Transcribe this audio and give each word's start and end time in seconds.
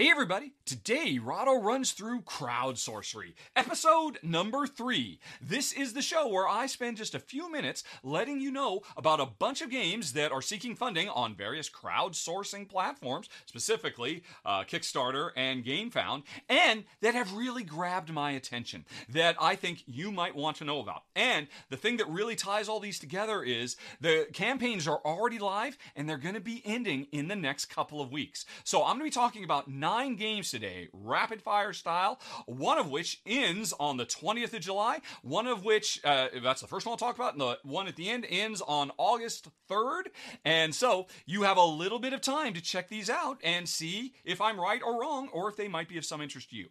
Hey 0.00 0.10
everybody, 0.10 0.54
today 0.70 1.18
Rahdo 1.20 1.60
runs 1.60 1.90
through 1.90 2.20
Crowd 2.20 2.78
Sorcery, 2.78 3.34
episode 3.56 4.20
number 4.22 4.68
three. 4.68 5.18
This 5.42 5.72
is 5.72 5.94
the 5.94 6.00
show 6.00 6.28
where 6.28 6.46
I 6.46 6.66
spend 6.66 6.96
just 6.96 7.12
a 7.12 7.18
few 7.18 7.50
minutes 7.50 7.82
letting 8.04 8.40
you 8.40 8.52
know 8.52 8.82
about 8.96 9.18
a 9.18 9.26
bunch 9.26 9.62
of 9.62 9.70
games 9.70 10.12
that 10.12 10.30
are 10.30 10.40
seeking 10.40 10.76
funding 10.76 11.08
on 11.08 11.34
various 11.34 11.68
crowdsourcing 11.68 12.68
platforms, 12.68 13.28
specifically 13.46 14.22
uh, 14.46 14.62
Kickstarter 14.62 15.30
and 15.34 15.64
GameFound, 15.64 16.22
and 16.48 16.84
that 17.00 17.14
have 17.14 17.32
really 17.32 17.64
grabbed 17.64 18.12
my 18.12 18.30
attention, 18.30 18.84
that 19.08 19.34
I 19.40 19.56
think 19.56 19.82
you 19.88 20.12
might 20.12 20.36
want 20.36 20.58
to 20.58 20.64
know 20.64 20.78
about. 20.78 21.02
And 21.16 21.48
the 21.70 21.76
thing 21.76 21.96
that 21.96 22.08
really 22.08 22.36
ties 22.36 22.68
all 22.68 22.78
these 22.78 23.00
together 23.00 23.42
is 23.42 23.76
the 24.00 24.28
campaigns 24.32 24.86
are 24.86 25.00
already 25.04 25.40
live 25.40 25.76
and 25.96 26.08
they're 26.08 26.16
going 26.16 26.36
to 26.36 26.40
be 26.40 26.62
ending 26.64 27.08
in 27.10 27.26
the 27.26 27.34
next 27.34 27.64
couple 27.64 28.00
of 28.00 28.12
weeks. 28.12 28.44
So 28.62 28.84
I'm 28.84 28.98
going 28.98 29.10
to 29.10 29.16
be 29.16 29.20
talking 29.20 29.42
about 29.42 29.66
nine 29.66 30.14
games 30.14 30.50
today, 30.50 30.59
rapid 30.92 31.42
fire 31.42 31.72
style, 31.72 32.20
one 32.46 32.78
of 32.78 32.90
which 32.90 33.20
ends 33.26 33.72
on 33.78 33.96
the 33.96 34.06
20th 34.06 34.54
of 34.54 34.60
July, 34.60 35.00
one 35.22 35.46
of 35.46 35.64
which, 35.64 36.00
uh, 36.04 36.28
that's 36.42 36.60
the 36.60 36.66
first 36.66 36.86
one 36.86 36.92
I'll 36.92 36.96
talk 36.96 37.16
about, 37.16 37.32
and 37.32 37.40
the 37.40 37.58
one 37.62 37.86
at 37.86 37.96
the 37.96 38.08
end 38.08 38.26
ends 38.28 38.60
on 38.60 38.90
August 38.98 39.48
3rd. 39.68 40.04
And 40.44 40.74
so 40.74 41.06
you 41.26 41.42
have 41.42 41.56
a 41.56 41.64
little 41.64 41.98
bit 41.98 42.12
of 42.12 42.20
time 42.20 42.54
to 42.54 42.60
check 42.60 42.88
these 42.88 43.10
out 43.10 43.38
and 43.42 43.68
see 43.68 44.14
if 44.24 44.40
I'm 44.40 44.60
right 44.60 44.82
or 44.82 45.00
wrong, 45.00 45.28
or 45.32 45.48
if 45.48 45.56
they 45.56 45.68
might 45.68 45.88
be 45.88 45.98
of 45.98 46.04
some 46.04 46.20
interest 46.20 46.50
to 46.50 46.56
you. 46.56 46.68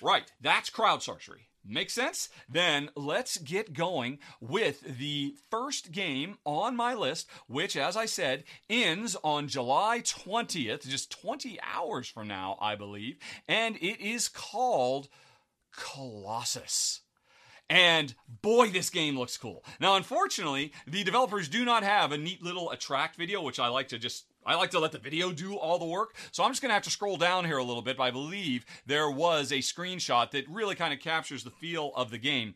Right, 0.00 0.30
that's 0.40 0.70
crowd 0.70 1.02
sorcery. 1.02 1.48
Make 1.64 1.90
sense? 1.90 2.28
Then 2.48 2.90
let's 2.96 3.38
get 3.38 3.72
going 3.72 4.18
with 4.40 4.98
the 4.98 5.36
first 5.50 5.92
game 5.92 6.36
on 6.44 6.74
my 6.74 6.94
list, 6.94 7.28
which, 7.46 7.76
as 7.76 7.96
I 7.96 8.06
said, 8.06 8.44
ends 8.68 9.16
on 9.22 9.46
July 9.46 10.00
20th, 10.00 10.88
just 10.88 11.12
20 11.12 11.58
hours 11.62 12.08
from 12.08 12.26
now, 12.26 12.58
I 12.60 12.74
believe, 12.74 13.18
and 13.46 13.76
it 13.76 14.00
is 14.00 14.28
called 14.28 15.08
Colossus. 15.76 17.02
And 17.70 18.14
boy, 18.42 18.68
this 18.68 18.90
game 18.90 19.16
looks 19.16 19.36
cool. 19.36 19.64
Now, 19.80 19.96
unfortunately, 19.96 20.72
the 20.86 21.04
developers 21.04 21.48
do 21.48 21.64
not 21.64 21.84
have 21.84 22.12
a 22.12 22.18
neat 22.18 22.42
little 22.42 22.70
attract 22.70 23.16
video, 23.16 23.40
which 23.40 23.60
I 23.60 23.68
like 23.68 23.88
to 23.88 23.98
just 23.98 24.26
I 24.44 24.54
like 24.56 24.70
to 24.70 24.78
let 24.80 24.92
the 24.92 24.98
video 24.98 25.32
do 25.32 25.56
all 25.56 25.78
the 25.78 25.86
work. 25.86 26.14
So 26.32 26.42
I'm 26.42 26.50
just 26.50 26.62
going 26.62 26.70
to 26.70 26.74
have 26.74 26.82
to 26.84 26.90
scroll 26.90 27.16
down 27.16 27.44
here 27.44 27.58
a 27.58 27.64
little 27.64 27.82
bit, 27.82 27.96
but 27.96 28.04
I 28.04 28.10
believe 28.10 28.64
there 28.86 29.10
was 29.10 29.52
a 29.52 29.58
screenshot 29.58 30.30
that 30.32 30.48
really 30.48 30.74
kind 30.74 30.92
of 30.92 31.00
captures 31.00 31.44
the 31.44 31.50
feel 31.50 31.92
of 31.94 32.10
the 32.10 32.18
game. 32.18 32.54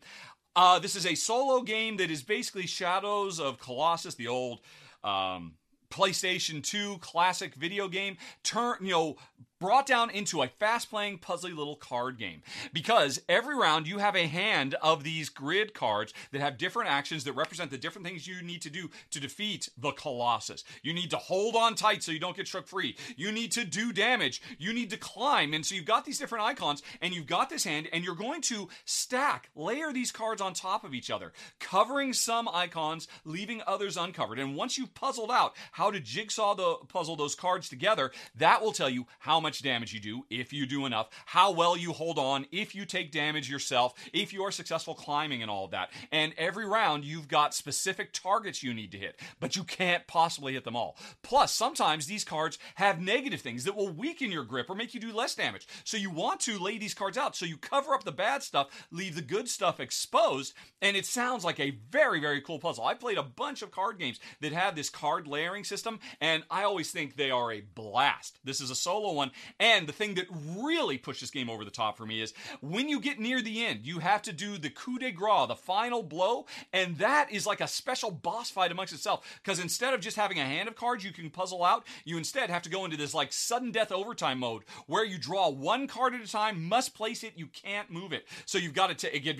Uh, 0.55 0.79
this 0.79 0.95
is 0.95 1.05
a 1.05 1.15
solo 1.15 1.61
game 1.61 1.97
that 1.97 2.09
is 2.09 2.23
basically 2.23 2.65
Shadows 2.65 3.39
of 3.39 3.59
Colossus, 3.59 4.15
the 4.15 4.27
old 4.27 4.61
um, 5.03 5.53
PlayStation 5.89 6.63
2 6.63 6.97
classic 6.99 7.55
video 7.55 7.87
game, 7.87 8.17
turn, 8.43 8.77
you 8.81 8.91
know, 8.91 9.15
brought 9.59 9.85
down 9.85 10.09
into 10.09 10.41
a 10.41 10.47
fast 10.47 10.89
playing, 10.89 11.19
puzzly 11.19 11.55
little 11.55 11.75
card 11.75 12.17
game. 12.17 12.41
Because 12.73 13.21
every 13.27 13.55
round 13.55 13.87
you 13.87 13.97
have 13.97 14.15
a 14.15 14.27
hand 14.27 14.75
of 14.81 15.03
these 15.03 15.29
grid 15.29 15.73
cards 15.73 16.13
that 16.31 16.41
have 16.41 16.57
different 16.57 16.89
actions 16.89 17.23
that 17.23 17.33
represent 17.33 17.71
the 17.71 17.77
different 17.77 18.07
things 18.07 18.27
you 18.27 18.41
need 18.41 18.61
to 18.61 18.69
do 18.69 18.89
to 19.11 19.19
defeat 19.19 19.69
the 19.77 19.91
Colossus. 19.91 20.63
You 20.83 20.93
need 20.93 21.09
to 21.11 21.17
hold 21.17 21.55
on 21.55 21.75
tight 21.75 22.03
so 22.03 22.11
you 22.11 22.19
don't 22.19 22.35
get 22.35 22.47
shook 22.47 22.67
free. 22.67 22.95
You 23.15 23.31
need 23.31 23.51
to 23.53 23.65
do 23.65 23.91
damage. 23.91 24.41
You 24.57 24.73
need 24.73 24.89
to 24.91 24.97
climb. 24.97 25.53
And 25.53 25.65
so 25.65 25.75
you've 25.75 25.85
got 25.85 26.05
these 26.05 26.19
different 26.19 26.45
icons 26.45 26.83
and 27.01 27.13
you've 27.13 27.27
got 27.27 27.49
this 27.49 27.63
hand 27.63 27.89
and 27.91 28.03
you're 28.03 28.15
going 28.15 28.41
to 28.41 28.69
stack, 28.85 29.49
layer 29.55 29.91
these 29.91 30.11
cards 30.11 30.41
on 30.41 30.53
top 30.53 30.83
of 30.83 30.93
each 30.93 31.09
other, 31.09 31.33
covering 31.59 32.13
some 32.13 32.47
icons, 32.47 33.07
leaving 33.25 33.61
others 33.65 33.97
uncovered. 33.97 34.39
And 34.39 34.55
once 34.55 34.77
you've 34.77 34.93
puzzled 34.93 35.31
out 35.31 35.55
how 35.73 35.91
to 35.91 35.99
jigsaw 35.99 36.55
the 36.55 36.75
puzzle 36.87 37.15
those 37.15 37.35
cards 37.35 37.69
together, 37.69 38.11
that 38.35 38.61
will 38.61 38.71
tell 38.71 38.89
you 38.89 39.05
how 39.19 39.39
much 39.47 39.61
damage 39.61 39.93
you 39.93 40.01
do, 40.01 40.25
if 40.29 40.51
you 40.51 40.65
do 40.65 40.85
enough, 40.85 41.07
how 41.25 41.51
well 41.51 41.77
you 41.77 41.93
hold 41.93 42.19
on, 42.19 42.45
if 42.51 42.75
you 42.75 42.83
take 42.83 43.13
damage 43.13 43.49
yourself, 43.49 43.93
if 44.11 44.33
you 44.33 44.43
are 44.43 44.51
successful 44.51 44.93
climbing 44.93 45.41
and 45.41 45.49
all 45.49 45.63
of 45.63 45.71
that. 45.71 45.89
And 46.11 46.33
every 46.37 46.65
round, 46.65 47.05
you've 47.05 47.29
got 47.29 47.53
specific 47.53 48.11
targets 48.11 48.61
you 48.61 48.73
need 48.73 48.91
to 48.91 48.97
hit, 48.97 49.21
but 49.39 49.55
you 49.55 49.63
can't 49.63 50.05
possibly 50.05 50.51
hit 50.51 50.65
them 50.65 50.75
all. 50.75 50.97
Plus, 51.23 51.53
sometimes 51.53 52.07
these 52.07 52.25
cards 52.25 52.59
have 52.75 52.99
negative 52.99 53.39
things 53.39 53.63
that 53.63 53.77
will 53.77 53.87
weaken 53.87 54.33
your 54.33 54.43
grip 54.43 54.69
or 54.69 54.75
make 54.75 54.93
you 54.93 54.99
do 54.99 55.13
less 55.13 55.33
damage. 55.33 55.65
So 55.85 55.95
you 55.95 56.11
want 56.11 56.41
to 56.41 56.59
lay 56.59 56.77
these 56.77 56.93
cards 56.93 57.17
out 57.17 57.37
so 57.37 57.45
you 57.45 57.55
cover 57.55 57.93
up 57.93 58.03
the 58.03 58.11
bad 58.11 58.43
stuff, 58.43 58.67
leave 58.91 59.15
the 59.15 59.21
good 59.21 59.47
stuff 59.47 59.79
exposed, 59.79 60.55
and 60.81 60.97
it 60.97 61.05
sounds 61.05 61.45
like 61.45 61.61
a 61.61 61.77
very, 61.89 62.19
very 62.19 62.41
cool 62.41 62.59
puzzle. 62.59 62.83
I 62.83 62.95
played 62.95 63.17
a 63.17 63.23
bunch 63.23 63.61
of 63.61 63.71
card 63.71 63.97
games 63.97 64.19
that 64.41 64.51
have 64.51 64.75
this 64.75 64.89
card 64.89 65.25
layering 65.25 65.63
system, 65.63 66.01
and 66.19 66.43
I 66.51 66.63
always 66.63 66.91
think 66.91 67.15
they 67.15 67.31
are 67.31 67.53
a 67.53 67.61
blast. 67.61 68.39
This 68.43 68.59
is 68.59 68.71
a 68.71 68.75
solo 68.75 69.13
one, 69.13 69.31
and 69.59 69.87
the 69.87 69.93
thing 69.93 70.15
that 70.15 70.27
really 70.57 70.97
pushed 70.97 71.21
this 71.21 71.31
game 71.31 71.49
over 71.49 71.65
the 71.65 71.71
top 71.71 71.97
for 71.97 72.05
me 72.05 72.21
is 72.21 72.33
when 72.61 72.89
you 72.89 72.99
get 72.99 73.19
near 73.19 73.41
the 73.41 73.65
end, 73.65 73.85
you 73.85 73.99
have 73.99 74.21
to 74.23 74.33
do 74.33 74.57
the 74.57 74.69
coup 74.69 74.99
de 74.99 75.11
grace, 75.11 75.47
the 75.47 75.55
final 75.55 76.03
blow, 76.03 76.45
and 76.73 76.97
that 76.97 77.31
is 77.31 77.45
like 77.45 77.61
a 77.61 77.67
special 77.67 78.11
boss 78.11 78.49
fight 78.49 78.71
amongst 78.71 78.93
itself. 78.93 79.39
Because 79.43 79.59
instead 79.59 79.93
of 79.93 80.01
just 80.01 80.17
having 80.17 80.39
a 80.39 80.45
hand 80.45 80.67
of 80.67 80.75
cards 80.75 81.03
you 81.03 81.11
can 81.11 81.29
puzzle 81.29 81.63
out, 81.63 81.85
you 82.05 82.17
instead 82.17 82.49
have 82.49 82.61
to 82.63 82.69
go 82.69 82.85
into 82.85 82.97
this 82.97 83.13
like 83.13 83.33
sudden 83.33 83.71
death 83.71 83.91
overtime 83.91 84.39
mode 84.39 84.63
where 84.87 85.05
you 85.05 85.17
draw 85.17 85.49
one 85.49 85.87
card 85.87 86.13
at 86.13 86.21
a 86.21 86.27
time, 86.27 86.63
must 86.63 86.93
place 86.93 87.23
it, 87.23 87.33
you 87.35 87.47
can't 87.47 87.91
move 87.91 88.13
it. 88.13 88.25
So 88.45 88.57
you've 88.57 88.73
got 88.73 88.87
to 88.87 88.95
take 88.95 89.25
it 89.25 89.37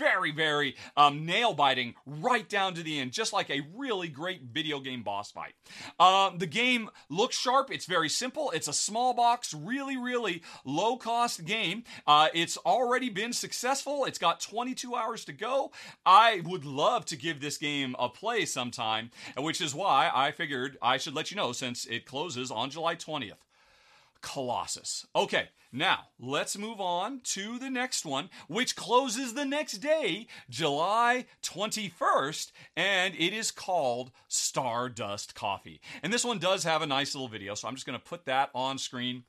very, 0.00 0.32
very 0.32 0.76
um, 0.96 1.26
nail 1.26 1.52
biting 1.52 1.94
right 2.06 2.48
down 2.48 2.74
to 2.74 2.82
the 2.82 2.98
end, 2.98 3.12
just 3.12 3.34
like 3.34 3.50
a 3.50 3.60
really 3.76 4.08
great 4.08 4.42
video 4.42 4.80
game 4.80 5.02
boss 5.02 5.30
fight. 5.30 5.52
Uh, 5.98 6.30
the 6.34 6.46
game 6.46 6.88
looks 7.10 7.38
sharp. 7.38 7.70
It's 7.70 7.84
very 7.84 8.08
simple. 8.08 8.50
It's 8.52 8.66
a 8.66 8.72
small 8.72 9.12
really, 9.54 9.96
really 9.96 10.42
low 10.64 10.96
cost 10.96 11.44
game. 11.44 11.84
Uh, 12.06 12.28
it's 12.34 12.56
already 12.58 13.08
been 13.10 13.32
successful. 13.32 14.04
It's 14.04 14.18
got 14.18 14.40
22 14.40 14.94
hours 14.94 15.24
to 15.26 15.32
go. 15.32 15.72
I 16.04 16.42
would 16.44 16.64
love 16.64 17.04
to 17.06 17.16
give 17.16 17.40
this 17.40 17.56
game 17.56 17.94
a 17.98 18.08
play 18.08 18.44
sometime, 18.44 19.10
which 19.36 19.60
is 19.60 19.74
why 19.74 20.10
I 20.12 20.32
figured 20.32 20.76
I 20.82 20.96
should 20.96 21.14
let 21.14 21.30
you 21.30 21.36
know 21.36 21.52
since 21.52 21.86
it 21.86 22.06
closes 22.06 22.50
on 22.50 22.70
July 22.70 22.96
20th. 22.96 23.34
Colossus. 24.20 25.06
Okay, 25.14 25.48
now 25.72 26.08
let's 26.18 26.58
move 26.58 26.80
on 26.80 27.20
to 27.24 27.58
the 27.58 27.70
next 27.70 28.04
one, 28.04 28.28
which 28.48 28.76
closes 28.76 29.34
the 29.34 29.44
next 29.44 29.78
day, 29.78 30.26
July 30.48 31.26
21st, 31.42 32.52
and 32.76 33.14
it 33.14 33.32
is 33.32 33.50
called 33.50 34.10
Stardust 34.28 35.34
Coffee. 35.34 35.80
And 36.02 36.12
this 36.12 36.24
one 36.24 36.38
does 36.38 36.64
have 36.64 36.82
a 36.82 36.86
nice 36.86 37.14
little 37.14 37.28
video, 37.28 37.54
so 37.54 37.68
I'm 37.68 37.74
just 37.74 37.86
going 37.86 37.98
to 37.98 38.04
put 38.04 38.24
that 38.26 38.50
on 38.54 38.78
screen 38.78 39.24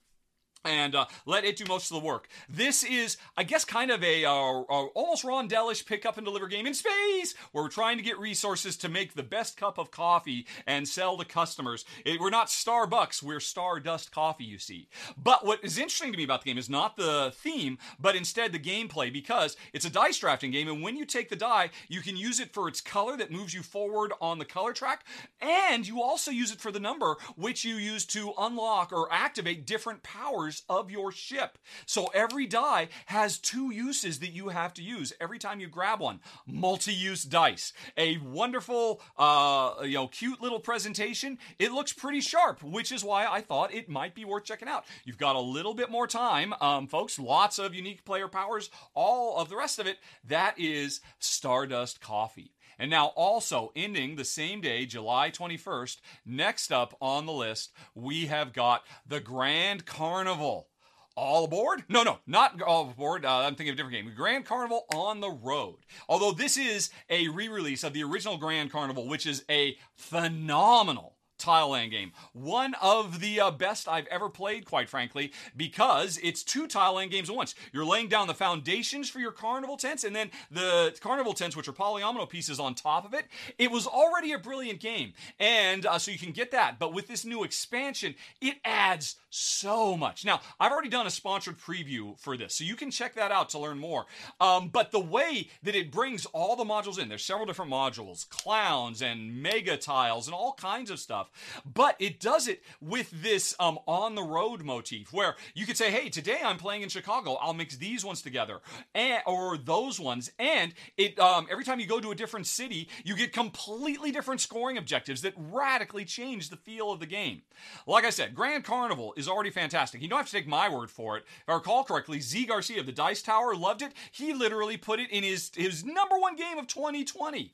and 0.64 0.96
uh, 0.96 1.06
let 1.26 1.44
it 1.46 1.56
do 1.56 1.66
most 1.68 1.92
of 1.92 2.00
the 2.00 2.06
work. 2.06 2.28
This 2.50 2.84
is, 2.84 3.18
I 3.38 3.44
guess, 3.44 3.66
kind 3.66 3.92
of 3.92 4.04
a, 4.04 4.26
uh, 4.26 4.32
uh, 4.32 4.86
almost 4.94 5.24
rondelish 5.24 5.86
pick 5.86 6.06
up 6.06 6.18
and 6.18 6.26
deliver 6.26 6.48
game 6.48 6.68
in 6.68 6.74
space, 6.74 7.34
where 7.52 7.64
we're 7.64 7.70
trying 7.70 7.98
to 7.98 8.04
get 8.04 8.20
resources 8.20 8.78
to 8.78 8.90
make 8.90 9.14
the 9.14 9.24
best 9.24 9.58
cup 9.58 9.78
of 9.78 9.92
coffee 9.92 10.46
and 10.68 10.88
sell 10.88 11.18
to 11.18 11.26
customers. 11.26 11.86
It, 12.06 12.20
we're 12.20 12.30
not 12.30 12.48
Starbucks, 12.48 13.24
we're 13.24 13.40
Stardust 13.40 14.12
Coffee, 14.12 14.44
you 14.44 14.58
see. 14.58 14.88
But 15.18 15.46
what 15.46 15.64
is 15.64 15.78
interesting 15.78 16.12
to 16.12 16.18
me 16.18 16.24
about 16.24 16.42
the 16.42 16.50
game 16.50 16.58
is 16.58 16.70
not 16.70 16.98
the 16.98 17.34
theme, 17.36 17.78
but 18.00 18.16
instead 18.16 18.52
the 18.52 18.60
gameplay, 18.60 19.12
because 19.12 19.56
it's 19.74 19.86
a 19.86 19.90
dice 19.90 20.20
drafting 20.20 20.52
game, 20.52 20.68
and 20.68 20.82
when 20.82 20.96
you 20.96 21.06
take 21.06 21.30
the 21.30 21.36
die, 21.36 21.70
you 21.88 22.02
can 22.02 22.18
use 22.18 22.40
it 22.40 22.54
for 22.54 22.68
its 22.68 22.82
color 22.82 23.18
that 23.18 23.32
moves 23.32 23.54
you 23.54 23.64
forward 23.64 24.14
on 24.22 24.38
the 24.38 24.46
color 24.46 24.74
track, 24.74 25.06
and 25.40 25.88
you 25.88 26.02
also 26.02 26.32
use 26.32 26.52
it 26.52 26.62
for 26.62 26.72
the 26.72 26.80
number, 26.80 27.16
which 27.36 27.64
you 27.64 27.76
use 27.76 28.06
to 28.06 28.34
unlock 28.38 28.92
or 28.92 29.12
activate 29.12 29.66
different 29.66 30.04
powers 30.04 30.51
of 30.70 30.92
your 30.92 31.12
ship. 31.12 31.58
So 31.86 32.08
every 32.14 32.46
die 32.46 32.90
has 33.08 33.38
two 33.38 33.72
uses 33.72 34.20
that 34.20 34.32
you 34.32 34.50
have 34.50 34.74
to 34.76 34.84
use 34.84 35.14
every 35.20 35.40
time 35.40 35.60
you 35.60 35.68
grab 35.68 36.00
one. 36.00 36.20
Multi-use 36.46 37.24
dice. 37.24 37.74
A 37.98 38.18
wonderful, 38.18 39.02
uh, 39.18 39.76
you 39.84 39.96
know, 39.96 40.08
cute 40.08 40.42
little 40.42 40.60
presentation. 40.60 41.38
It 41.60 41.72
looks 41.72 41.94
pretty 41.94 42.22
sharp, 42.22 42.64
which 42.64 42.92
is 42.92 43.04
why 43.04 43.26
I 43.26 43.42
thought 43.42 43.74
it 43.74 43.90
might 43.90 44.16
be 44.16 44.26
worth 44.26 44.44
checking 44.44 44.68
out. 44.68 44.86
You've 45.06 45.18
got 45.18 45.36
a 45.36 45.40
little 45.40 45.74
bit 45.74 45.90
more 45.90 46.08
time, 46.08 46.54
um, 46.62 46.88
folks. 46.88 47.20
Lots 47.20 47.60
of 47.60 47.76
unique 47.76 48.06
player 48.06 48.28
powers. 48.28 48.70
All 48.94 49.38
of 49.38 49.50
the 49.50 49.58
rest 49.58 49.80
of 49.80 49.88
it. 49.88 49.98
That 50.28 50.60
is 50.60 51.02
Stardust 51.20 52.02
Coffee. 52.02 52.54
And 52.82 52.90
now, 52.90 53.08
also 53.10 53.72
ending 53.76 54.16
the 54.16 54.26
same 54.26 54.60
day, 54.60 54.88
July 54.88 55.30
21st, 55.30 55.98
next 56.26 56.72
up 56.72 56.98
on 57.00 57.28
the 57.28 57.32
list, 57.32 57.74
we 57.94 58.26
have 58.26 58.54
got 58.54 58.84
the 59.08 59.20
Grand 59.20 59.86
Carnival. 59.86 60.68
All 61.16 61.46
aboard? 61.46 61.84
No, 61.90 62.02
no, 62.02 62.18
not 62.26 62.60
all 62.64 62.90
aboard. 62.90 63.24
Uh, 63.24 63.42
I'm 63.42 63.54
thinking 63.54 63.70
of 63.70 63.74
a 63.76 63.78
different 63.78 63.94
game. 63.94 64.12
Grand 64.16 64.46
Carnival 64.46 64.86
on 64.96 65.20
the 65.20 65.30
Road. 65.30 65.76
Although 66.10 66.32
this 66.32 66.58
is 66.58 66.90
a 67.08 67.28
re 67.28 67.50
release 67.50 67.84
of 67.84 67.94
the 67.94 68.04
original 68.04 68.38
Grand 68.38 68.72
Carnival, 68.72 69.08
which 69.08 69.28
is 69.28 69.46
a 69.48 69.78
phenomenal 69.94 71.18
tile 71.42 71.72
laying 71.72 71.90
game. 71.90 72.12
One 72.34 72.76
of 72.82 73.20
the 73.20 73.40
uh, 73.40 73.52
best 73.52 73.88
I've 73.88 74.08
ever 74.08 74.30
played, 74.30 74.66
quite 74.66 74.90
frankly, 74.90 75.32
because 75.58 76.20
it's 76.24 76.44
two 76.44 76.68
tile 76.68 76.96
laying 76.96 77.10
games 77.10 77.30
at 77.30 77.36
once. 77.36 77.56
You're 77.74 77.86
laying 77.86 78.08
down 78.08 78.28
the 78.28 78.34
foundations 78.34 79.10
for 79.10 79.20
your 79.20 79.32
carnival 79.32 79.78
tents, 79.78 80.04
and 80.04 80.16
then 80.16 80.32
the 80.50 80.96
carnival 81.02 81.34
tents, 81.34 81.56
which 81.56 81.68
are 81.68 81.74
polyomino 81.74 82.30
pieces 82.30 82.60
on 82.60 82.76
top 82.76 83.06
of 83.06 83.14
it. 83.14 83.26
It 83.58 83.72
was 83.72 83.88
already 83.88 84.32
a 84.32 84.40
brilliant 84.40 84.80
game, 84.80 85.14
and 85.40 85.86
uh, 85.86 86.00
so 86.00 86.12
you 86.12 86.20
can 86.20 86.32
get 86.32 86.52
that. 86.52 86.80
But 86.80 86.94
with 86.94 87.08
this 87.08 87.26
new 87.26 87.44
expansion, 87.44 88.16
it 88.40 88.58
adds 88.64 89.16
so 89.32 89.98
much. 89.98 90.26
Now, 90.26 90.42
I've 90.60 90.72
already 90.72 90.90
done 90.90 91.08
a 91.08 91.10
sponsored 91.10 91.58
preview 91.58 92.20
for 92.20 92.38
this, 92.38 92.56
so 92.56 92.64
you 92.64 92.76
can 92.76 92.92
check 92.92 93.16
that 93.16 93.32
out 93.32 93.50
to 93.50 93.60
learn 93.60 93.80
more. 93.80 94.06
Um, 94.40 94.68
but 94.68 94.92
the 94.92 95.00
way 95.00 95.50
that 95.64 95.74
it 95.74 95.92
brings 95.92 96.26
all 96.28 96.56
the 96.56 96.66
modules 96.66 97.00
in, 97.00 97.10
there's 97.10 97.24
several 97.24 97.46
different 97.46 97.72
modules, 97.72 98.28
clowns 98.30 99.02
and 99.02 99.42
mega 99.42 99.78
tiles 99.78 100.28
and 100.28 100.36
all 100.36 100.54
kinds 100.54 100.92
of 100.92 101.00
stuff. 101.00 101.32
But 101.66 101.96
it 102.00 102.20
does 102.20 102.48
it 102.48 102.62
with 102.82 103.10
this 103.12 103.56
um, 103.60 103.80
on 103.88 104.16
the 104.16 104.24
road 104.24 104.64
motif 104.64 105.14
where 105.14 105.36
you 105.56 105.66
could 105.66 105.78
say, 105.78 105.92
hey, 105.92 106.10
today 106.10 106.40
I'm 106.44 106.58
playing 106.58 106.82
in 106.82 106.90
Chicago. 106.90 107.36
I'll 107.36 107.54
mix 107.54 107.78
these 107.78 108.04
ones 108.04 108.22
together 108.22 108.60
and, 108.94 109.24
or 109.26 109.58
those 109.58 110.00
ones. 110.00 110.32
And 110.38 110.74
it 110.98 111.18
um, 111.20 111.48
every 111.50 111.64
time 111.64 111.80
you 111.80 111.88
go 111.88 112.00
to 112.00 112.12
a 112.12 112.16
different 112.16 112.48
city, 112.48 112.90
you 113.06 113.16
get 113.16 113.32
completely 113.32 114.12
different 114.12 114.42
scoring 114.42 114.78
objectives 114.78 115.22
that 115.22 115.34
radically 115.38 116.04
change 116.06 116.50
the 116.50 116.58
feel 116.58 116.92
of 116.92 117.00
the 117.00 117.06
game. 117.06 117.44
Like 117.88 118.06
I 118.06 118.10
said, 118.10 118.36
Grand 118.36 118.64
Carnival 118.64 119.14
is 119.22 119.30
already 119.30 119.52
fantastic. 119.52 120.02
You 120.02 120.08
don't 120.08 120.18
have 120.18 120.28
to 120.28 120.32
take 120.32 120.48
my 120.48 120.68
word 120.68 120.92
for 120.92 121.18
it. 121.18 121.24
If 121.42 121.50
I 121.50 121.54
recall 121.54 121.84
correctly, 121.84 122.20
Zee 122.20 122.46
Garcia 122.46 122.82
of 122.82 122.86
the 122.86 122.92
Dice 122.92 123.22
Tower 123.22 123.56
loved 123.56 123.82
it. 123.82 123.94
He 124.12 124.34
literally 124.34 124.78
put 124.78 125.00
it 125.00 125.10
in 125.10 125.24
his, 125.24 125.52
his 125.56 125.86
number 125.86 126.18
one 126.18 126.36
game 126.36 126.58
of 126.58 126.68
2020. 126.68 127.54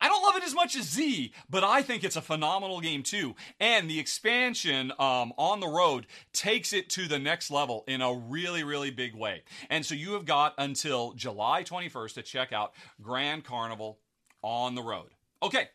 I 0.00 0.08
don't 0.08 0.22
love 0.22 0.36
it 0.36 0.44
as 0.44 0.54
much 0.54 0.76
as 0.76 0.90
Zee, 0.90 1.32
but 1.48 1.64
I 1.64 1.80
think 1.80 2.04
it's 2.04 2.16
a 2.16 2.22
phenomenal 2.22 2.80
game 2.80 3.02
too. 3.02 3.34
And 3.58 3.88
the 3.88 3.98
expansion 3.98 4.92
um, 4.98 5.32
on 5.38 5.60
the 5.60 5.68
road 5.68 6.06
takes 6.32 6.72
it 6.72 6.90
to 6.90 7.08
the 7.08 7.18
next 7.18 7.50
level 7.50 7.82
in 7.88 8.02
a 8.02 8.12
really, 8.12 8.62
really 8.62 8.90
big 8.90 9.14
way. 9.14 9.42
And 9.70 9.86
so 9.86 9.94
you 9.94 10.12
have 10.12 10.26
got 10.26 10.54
until 10.58 11.12
July 11.14 11.64
21st 11.64 12.14
to 12.14 12.22
check 12.22 12.52
out 12.52 12.74
Grand 13.00 13.44
Carnival 13.44 13.98
on 14.42 14.74
the 14.74 14.82
road. 14.82 15.08
Okay, 15.42 15.68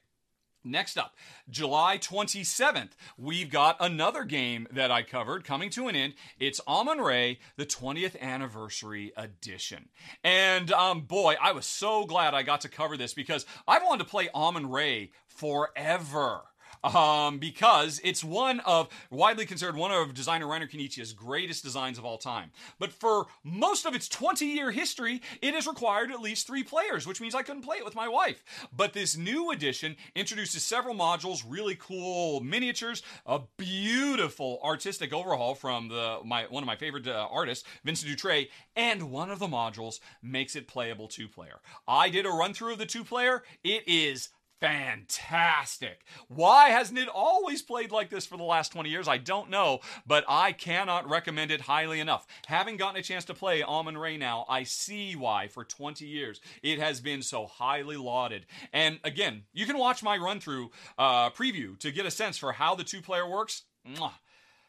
Next 0.64 0.96
up, 0.96 1.16
July 1.50 1.98
27th, 1.98 2.92
we've 3.18 3.50
got 3.50 3.78
another 3.80 4.24
game 4.24 4.68
that 4.72 4.92
I 4.92 5.02
covered 5.02 5.44
coming 5.44 5.72
to 5.72 5.88
an 5.88 5.96
end. 5.96 6.14
It's 6.40 6.62
Amun-Re, 6.68 7.40
the 7.58 7.66
20th 7.66 8.20
anniversary 8.22 9.12
edition. 9.18 9.90
And 10.24 10.72
um, 10.72 11.02
boy, 11.02 11.36
I 11.42 11.52
was 11.52 11.66
so 11.66 12.06
glad 12.06 12.36
I 12.36 12.44
got 12.44 12.62
to 12.62 12.70
cover 12.70 12.96
this 12.96 13.16
because 13.16 13.48
I've 13.68 13.82
wanted 13.82 14.04
to 14.04 14.10
play 14.10 14.30
Amun-Re 14.36 15.12
forever 15.28 16.42
um, 16.84 17.40
because 17.40 18.00
it's 18.04 18.24
one 18.24 18.60
of 18.62 18.90
widely 19.10 19.46
considered 19.46 19.76
one 19.76 19.92
of 19.92 20.14
designer 20.14 20.46
Reiner 20.46 20.70
Knizia's 20.70 21.14
greatest 21.14 21.64
designs 21.64 21.98
of 21.98 22.06
all 22.06 22.18
time. 22.18 22.52
But 22.80 22.92
for 22.92 23.28
most 23.44 23.86
of 23.86 23.96
its 23.96 24.08
20 24.10 24.46
year 24.46 24.72
history, 24.72 25.22
it 25.42 25.54
has 25.54 25.68
required 25.68 26.12
at 26.12 26.22
least 26.22 26.48
three 26.48 26.64
players, 26.64 27.06
which 27.08 27.22
means 27.22 27.36
I 27.36 27.44
couldn't 27.44 27.64
play 27.64 27.78
it 27.78 27.86
with 27.86 27.96
my 27.96 28.08
wife. 28.08 28.44
But 28.76 28.94
this 28.94 29.18
new 29.18 29.52
edition 29.52 29.96
introduces 30.16 30.64
several 30.64 30.96
modules, 30.96 31.44
really 31.48 31.76
cool 31.76 32.42
miniatures, 32.42 33.04
a 33.26 33.42
beautiful 33.58 34.60
artistic 34.64 35.14
overhaul 35.14 35.56
from 35.56 35.88
the 35.88 36.20
my 36.26 36.46
one 36.50 36.64
of 36.64 36.68
my 36.68 36.76
favorite 36.76 37.08
uh, 37.08 37.28
artists, 37.32 37.68
Vincent 37.84 38.12
Dutrait, 38.12 38.50
and 38.76 39.12
one 39.12 39.32
of 39.32 39.40
the 39.40 39.48
modules 39.48 40.00
makes 40.22 40.56
it 40.56 40.68
playable 40.68 41.08
two 41.08 41.28
player. 41.28 41.60
I 41.88 42.10
did 42.10 42.26
a 42.26 42.30
run 42.30 42.54
through 42.54 42.74
of 42.74 42.80
the 42.80 42.86
two 42.86 43.04
player. 43.04 43.44
It 43.64 43.84
is 43.88 44.30
fantastic. 44.62 46.06
Why 46.28 46.70
hasn't 46.70 47.00
it 47.00 47.10
always 47.10 47.62
played 47.62 47.92
like 47.92 48.10
this 48.10 48.26
for 48.26 48.38
the 48.38 48.44
last 48.44 48.72
20 48.72 48.90
years? 48.90 49.08
I 49.08 49.18
don't 49.18 49.50
know, 49.50 49.80
but 50.06 50.24
I 50.30 50.54
cannot 50.54 51.10
recommend 51.10 51.52
it 51.52 51.62
highly 51.62 52.00
enough. 52.00 52.28
Having 52.46 52.78
gotten 52.78 53.00
a 53.00 53.04
chance 53.04 53.26
to 53.26 53.34
play 53.34 53.64
Amun-Re 53.64 54.18
now, 54.18 54.46
I 54.48 54.64
see 54.64 55.16
why 55.16 55.48
for 55.48 55.66
20 55.66 56.06
years 56.06 56.40
it 56.62 56.80
has 56.80 57.02
been 57.02 57.24
so 57.24 57.48
highly 57.48 57.98
lauded. 57.98 58.46
And 58.72 59.00
again, 59.04 59.44
you 59.52 59.66
can 59.66 59.78
watch 59.78 60.04
my 60.04 60.16
run 60.16 60.40
through 60.40 60.70
uh, 60.98 61.32
preview 61.32 61.78
to 61.80 61.92
get 61.92 62.06
a 62.06 62.12
sense 62.12 62.38
for 62.38 62.54
how 62.54 62.76
the 62.76 62.84
two 62.84 63.02
player 63.02 63.28
works. 63.28 63.64
Mwah 63.86 64.12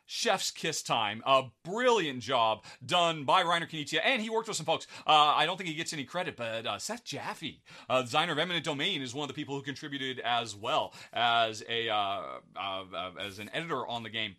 chef's 0.06 0.50
kiss 0.50 0.82
time. 0.82 1.22
A 1.26 1.44
brilliant 1.64 2.20
job 2.20 2.64
done 2.84 3.24
by 3.24 3.42
Reiner 3.42 3.68
Knizia, 3.68 4.00
and 4.04 4.20
he 4.20 4.30
worked 4.30 4.48
with 4.48 4.56
some 4.56 4.66
folks. 4.66 4.86
Uh, 5.06 5.10
I 5.10 5.46
don't 5.46 5.56
think 5.56 5.68
he 5.68 5.74
gets 5.74 5.92
any 5.92 6.04
credit, 6.04 6.36
but 6.36 6.66
uh, 6.66 6.78
Seth 6.78 7.04
Jaffe, 7.04 7.62
uh, 7.88 8.02
designer 8.02 8.32
of 8.32 8.38
Eminent 8.38 8.64
Domain, 8.64 9.02
is 9.02 9.14
one 9.14 9.24
of 9.24 9.28
the 9.28 9.34
people 9.34 9.56
who 9.56 9.62
contributed 9.62 10.20
as 10.20 10.54
well 10.54 10.94
as 11.12 11.62
a 11.68 11.88
uh, 11.88 12.22
uh, 12.56 12.84
uh, 12.94 13.10
as 13.20 13.38
an 13.38 13.50
editor 13.52 13.86
on 13.86 14.02
the 14.02 14.10
game. 14.10 14.36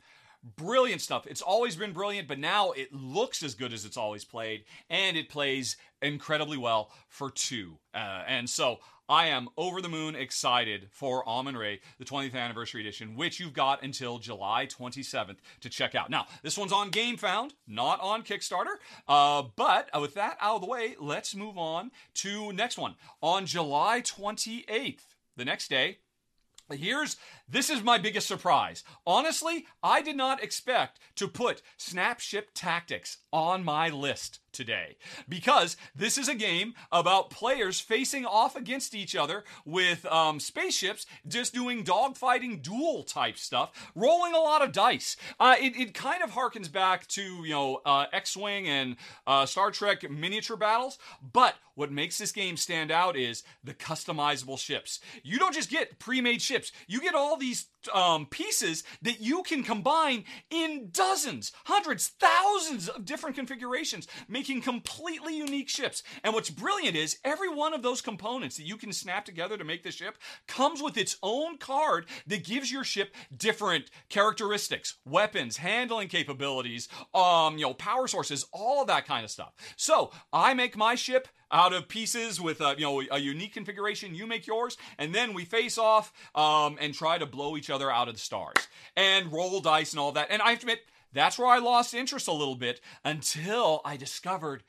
Brilliant 0.57 0.99
stuff. 0.99 1.25
It's 1.25 1.41
always 1.41 1.77
been 1.77 1.93
brilliant, 1.93 2.27
but 2.27 2.37
now 2.37 2.71
it 2.71 2.93
looks 2.93 3.43
as 3.43 3.55
good 3.55 3.71
as 3.71 3.85
it's 3.85 3.95
always 3.95 4.25
played, 4.25 4.65
and 4.89 5.15
it 5.15 5.29
plays 5.29 5.77
incredibly 6.01 6.57
well 6.57 6.91
for 7.07 7.31
two. 7.31 7.77
and 7.93 8.49
so 8.49 8.79
I 9.09 9.27
am 9.27 9.49
over 9.57 9.81
the 9.81 9.89
moon 9.89 10.15
excited 10.15 10.87
for 10.91 11.27
Amun-Re, 11.27 11.81
the 11.97 12.05
20th 12.05 12.35
anniversary 12.35 12.81
edition, 12.81 13.15
which 13.15 13.39
you've 13.39 13.53
got 13.53 13.83
until 13.83 14.17
July 14.17 14.65
27th 14.65 15.37
to 15.61 15.69
check 15.69 15.93
out. 15.93 16.09
Now, 16.09 16.27
this 16.41 16.57
one's 16.57 16.71
on 16.71 16.89
GameFound, 16.89 17.51
not 17.67 17.99
on 17.99 18.23
Kickstarter. 18.23 18.75
Uh, 19.07 19.43
but 19.55 19.89
with 19.99 20.13
that 20.13 20.37
out 20.39 20.55
of 20.55 20.61
the 20.61 20.67
way, 20.67 20.95
let's 20.99 21.35
move 21.35 21.57
on 21.57 21.91
to 22.15 22.53
next 22.53 22.77
one. 22.77 22.95
On 23.21 23.45
July 23.45 24.01
28th, 24.01 25.15
the 25.35 25.45
next 25.45 25.69
day, 25.69 25.97
Here's 26.71 27.17
this 27.47 27.69
is 27.69 27.83
my 27.83 27.97
biggest 27.97 28.25
surprise. 28.25 28.83
Honestly, 29.05 29.67
I 29.83 30.01
did 30.01 30.15
not 30.15 30.41
expect 30.41 30.97
to 31.15 31.27
put 31.27 31.61
Snapship 31.77 32.51
Tactics 32.53 33.17
on 33.33 33.65
my 33.65 33.89
list 33.89 34.39
today 34.53 34.95
because 35.27 35.75
this 35.95 36.17
is 36.17 36.27
a 36.27 36.35
game 36.35 36.73
about 36.91 37.29
players 37.29 37.79
facing 37.79 38.25
off 38.25 38.55
against 38.55 38.95
each 38.95 39.15
other 39.15 39.43
with 39.65 40.05
um, 40.05 40.39
spaceships 40.39 41.05
just 41.27 41.53
doing 41.53 41.83
dogfighting 41.83 42.61
duel 42.61 43.03
type 43.03 43.37
stuff, 43.37 43.91
rolling 43.95 44.33
a 44.33 44.39
lot 44.39 44.61
of 44.61 44.71
dice. 44.71 45.17
Uh, 45.39 45.55
it, 45.59 45.75
it 45.75 45.93
kind 45.93 46.23
of 46.23 46.31
harkens 46.31 46.71
back 46.71 47.07
to, 47.07 47.21
you 47.43 47.49
know, 47.49 47.81
uh, 47.85 48.05
X 48.13 48.37
Wing 48.37 48.67
and 48.67 48.95
uh, 49.27 49.45
Star 49.45 49.71
Trek 49.71 50.09
miniature 50.09 50.57
battles, 50.57 50.97
but 51.33 51.55
what 51.75 51.91
makes 51.91 52.17
this 52.17 52.31
game 52.31 52.55
stand 52.57 52.91
out 52.91 53.17
is 53.17 53.43
the 53.63 53.73
customizable 53.73 54.59
ships. 54.59 54.99
You 55.23 55.39
don't 55.39 55.53
just 55.53 55.69
get 55.69 55.99
pre 55.99 56.21
made 56.21 56.41
ships, 56.41 56.71
you 56.87 57.01
get 57.01 57.15
all 57.15 57.37
these 57.37 57.67
um, 57.93 58.25
pieces 58.25 58.83
that 59.01 59.19
you 59.19 59.43
can 59.43 59.63
combine 59.63 60.23
in 60.49 60.89
dozens, 60.91 61.51
hundreds, 61.65 62.09
thousands 62.19 62.89
of 62.89 63.05
different 63.05 63.35
configurations, 63.35 64.07
making 64.27 64.61
completely 64.61 65.37
unique 65.37 65.69
ships. 65.69 66.03
And 66.23 66.33
what's 66.33 66.49
brilliant 66.49 66.95
is 66.95 67.17
every 67.23 67.49
one 67.49 67.73
of 67.73 67.81
those 67.81 68.01
components 68.01 68.57
that 68.57 68.67
you 68.67 68.77
can 68.77 68.93
snap 68.93 69.25
together 69.25 69.57
to 69.57 69.63
make 69.63 69.83
the 69.83 69.91
ship 69.91 70.17
comes 70.47 70.81
with 70.81 70.97
its 70.97 71.17
own 71.23 71.57
card 71.57 72.05
that 72.27 72.45
gives 72.45 72.71
your 72.71 72.83
ship 72.83 73.15
different 73.35 73.89
characteristics, 74.09 74.95
weapons, 75.05 75.57
handling 75.57 76.07
capabilities, 76.07 76.87
um, 77.13 77.57
you 77.57 77.65
know, 77.65 77.73
power 77.73 78.07
sources, 78.07 78.45
all 78.51 78.85
that 78.85 79.05
kind 79.05 79.23
of 79.23 79.31
stuff. 79.31 79.53
So 79.75 80.11
I 80.31 80.53
make 80.53 80.77
my 80.77 80.95
ship 80.95 81.27
out 81.53 81.71
of 81.71 81.87
pieces 81.87 82.41
with 82.41 82.59
a, 82.59 82.75
you 82.77 82.83
know 82.83 83.01
a 83.11 83.19
unique 83.19 83.53
configuration. 83.53 84.15
You 84.15 84.25
make 84.25 84.47
yours, 84.47 84.75
and 84.97 85.13
then 85.13 85.33
we 85.33 85.45
face 85.45 85.77
off 85.77 86.11
um, 86.33 86.77
and 86.81 86.93
try 86.93 87.17
to 87.17 87.25
blow 87.25 87.55
each 87.55 87.69
other 87.69 87.72
out 87.81 88.07
of 88.07 88.15
the 88.15 88.19
stars 88.19 88.67
and 88.95 89.31
roll 89.31 89.59
dice 89.59 89.91
and 89.91 89.99
all 89.99 90.11
that. 90.13 90.27
And 90.29 90.41
I 90.41 90.51
have 90.51 90.59
to 90.59 90.65
admit, 90.65 90.81
that's 91.11 91.37
where 91.37 91.47
I 91.47 91.59
lost 91.59 91.93
interest 91.93 92.27
a 92.27 92.33
little 92.33 92.55
bit 92.55 92.81
until 93.03 93.81
I 93.85 93.97
discovered 93.97 94.63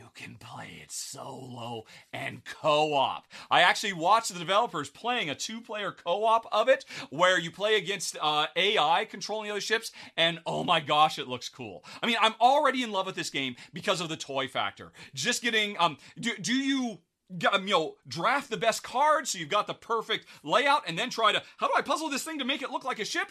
you 0.00 0.06
can 0.14 0.36
play 0.36 0.80
it 0.82 0.90
solo 0.90 1.84
and 2.12 2.42
co 2.44 2.94
op. 2.94 3.26
I 3.50 3.60
actually 3.60 3.92
watched 3.92 4.32
the 4.32 4.38
developers 4.38 4.88
playing 4.88 5.28
a 5.28 5.34
two 5.34 5.60
player 5.60 5.92
co 5.92 6.24
op 6.24 6.46
of 6.52 6.68
it 6.68 6.84
where 7.10 7.38
you 7.38 7.50
play 7.50 7.76
against 7.76 8.16
uh, 8.20 8.46
AI 8.56 9.04
controlling 9.04 9.48
the 9.48 9.50
other 9.50 9.60
ships, 9.60 9.92
and 10.16 10.40
oh 10.46 10.64
my 10.64 10.80
gosh, 10.80 11.18
it 11.18 11.28
looks 11.28 11.48
cool. 11.48 11.84
I 12.02 12.06
mean, 12.06 12.16
I'm 12.20 12.34
already 12.40 12.82
in 12.82 12.92
love 12.92 13.06
with 13.06 13.16
this 13.16 13.30
game 13.30 13.56
because 13.72 14.00
of 14.00 14.08
the 14.08 14.16
toy 14.16 14.48
factor. 14.48 14.92
Just 15.12 15.42
getting, 15.42 15.76
um, 15.78 15.98
do, 16.18 16.34
do 16.36 16.54
you 16.54 16.98
you 17.38 17.58
know, 17.66 17.96
draft 18.08 18.50
the 18.50 18.56
best 18.56 18.82
cards 18.82 19.30
so 19.30 19.38
you've 19.38 19.48
got 19.48 19.66
the 19.66 19.74
perfect 19.74 20.26
layout 20.42 20.82
and 20.86 20.98
then 20.98 21.10
try 21.10 21.32
to, 21.32 21.42
how 21.58 21.68
do 21.68 21.74
I 21.76 21.82
puzzle 21.82 22.08
this 22.08 22.24
thing 22.24 22.38
to 22.38 22.44
make 22.44 22.62
it 22.62 22.70
look 22.70 22.84
like 22.84 22.98
a 22.98 23.04
ship? 23.04 23.30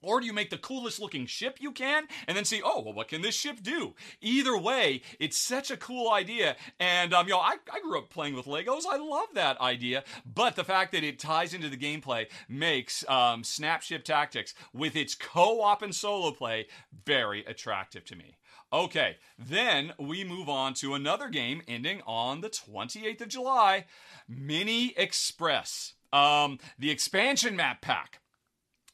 Or 0.00 0.20
do 0.20 0.26
you 0.26 0.32
make 0.32 0.50
the 0.50 0.58
coolest 0.58 1.00
looking 1.00 1.26
ship 1.26 1.58
you 1.60 1.72
can 1.72 2.06
and 2.26 2.36
then 2.36 2.44
see, 2.44 2.62
oh, 2.64 2.82
well, 2.82 2.94
what 2.94 3.08
can 3.08 3.22
this 3.22 3.34
ship 3.34 3.62
do? 3.62 3.94
Either 4.20 4.56
way, 4.56 5.02
it's 5.18 5.36
such 5.36 5.70
a 5.70 5.76
cool 5.76 6.10
idea. 6.10 6.56
And, 6.78 7.12
um, 7.12 7.26
you 7.26 7.32
know, 7.32 7.40
I, 7.40 7.56
I 7.72 7.80
grew 7.80 7.98
up 7.98 8.10
playing 8.10 8.34
with 8.34 8.46
Legos. 8.46 8.84
I 8.88 8.96
love 8.96 9.28
that 9.34 9.60
idea. 9.60 10.04
But 10.24 10.56
the 10.56 10.64
fact 10.64 10.92
that 10.92 11.02
it 11.02 11.18
ties 11.18 11.52
into 11.52 11.68
the 11.68 11.76
gameplay 11.76 12.26
makes 12.48 13.08
um, 13.08 13.42
Snapship 13.42 14.04
Tactics 14.04 14.54
with 14.72 14.94
its 14.94 15.14
co 15.14 15.62
op 15.62 15.82
and 15.82 15.94
solo 15.94 16.30
play 16.30 16.66
very 17.04 17.44
attractive 17.44 18.04
to 18.06 18.16
me. 18.16 18.36
Okay, 18.72 19.16
then 19.38 19.94
we 19.98 20.24
move 20.24 20.48
on 20.48 20.74
to 20.74 20.94
another 20.94 21.28
game 21.28 21.62
ending 21.66 22.02
on 22.06 22.42
the 22.42 22.50
28th 22.50 23.22
of 23.22 23.28
July 23.28 23.86
Mini 24.28 24.92
Express. 24.96 25.94
Um, 26.12 26.58
the 26.78 26.90
expansion 26.90 27.56
map 27.56 27.80
pack 27.80 28.20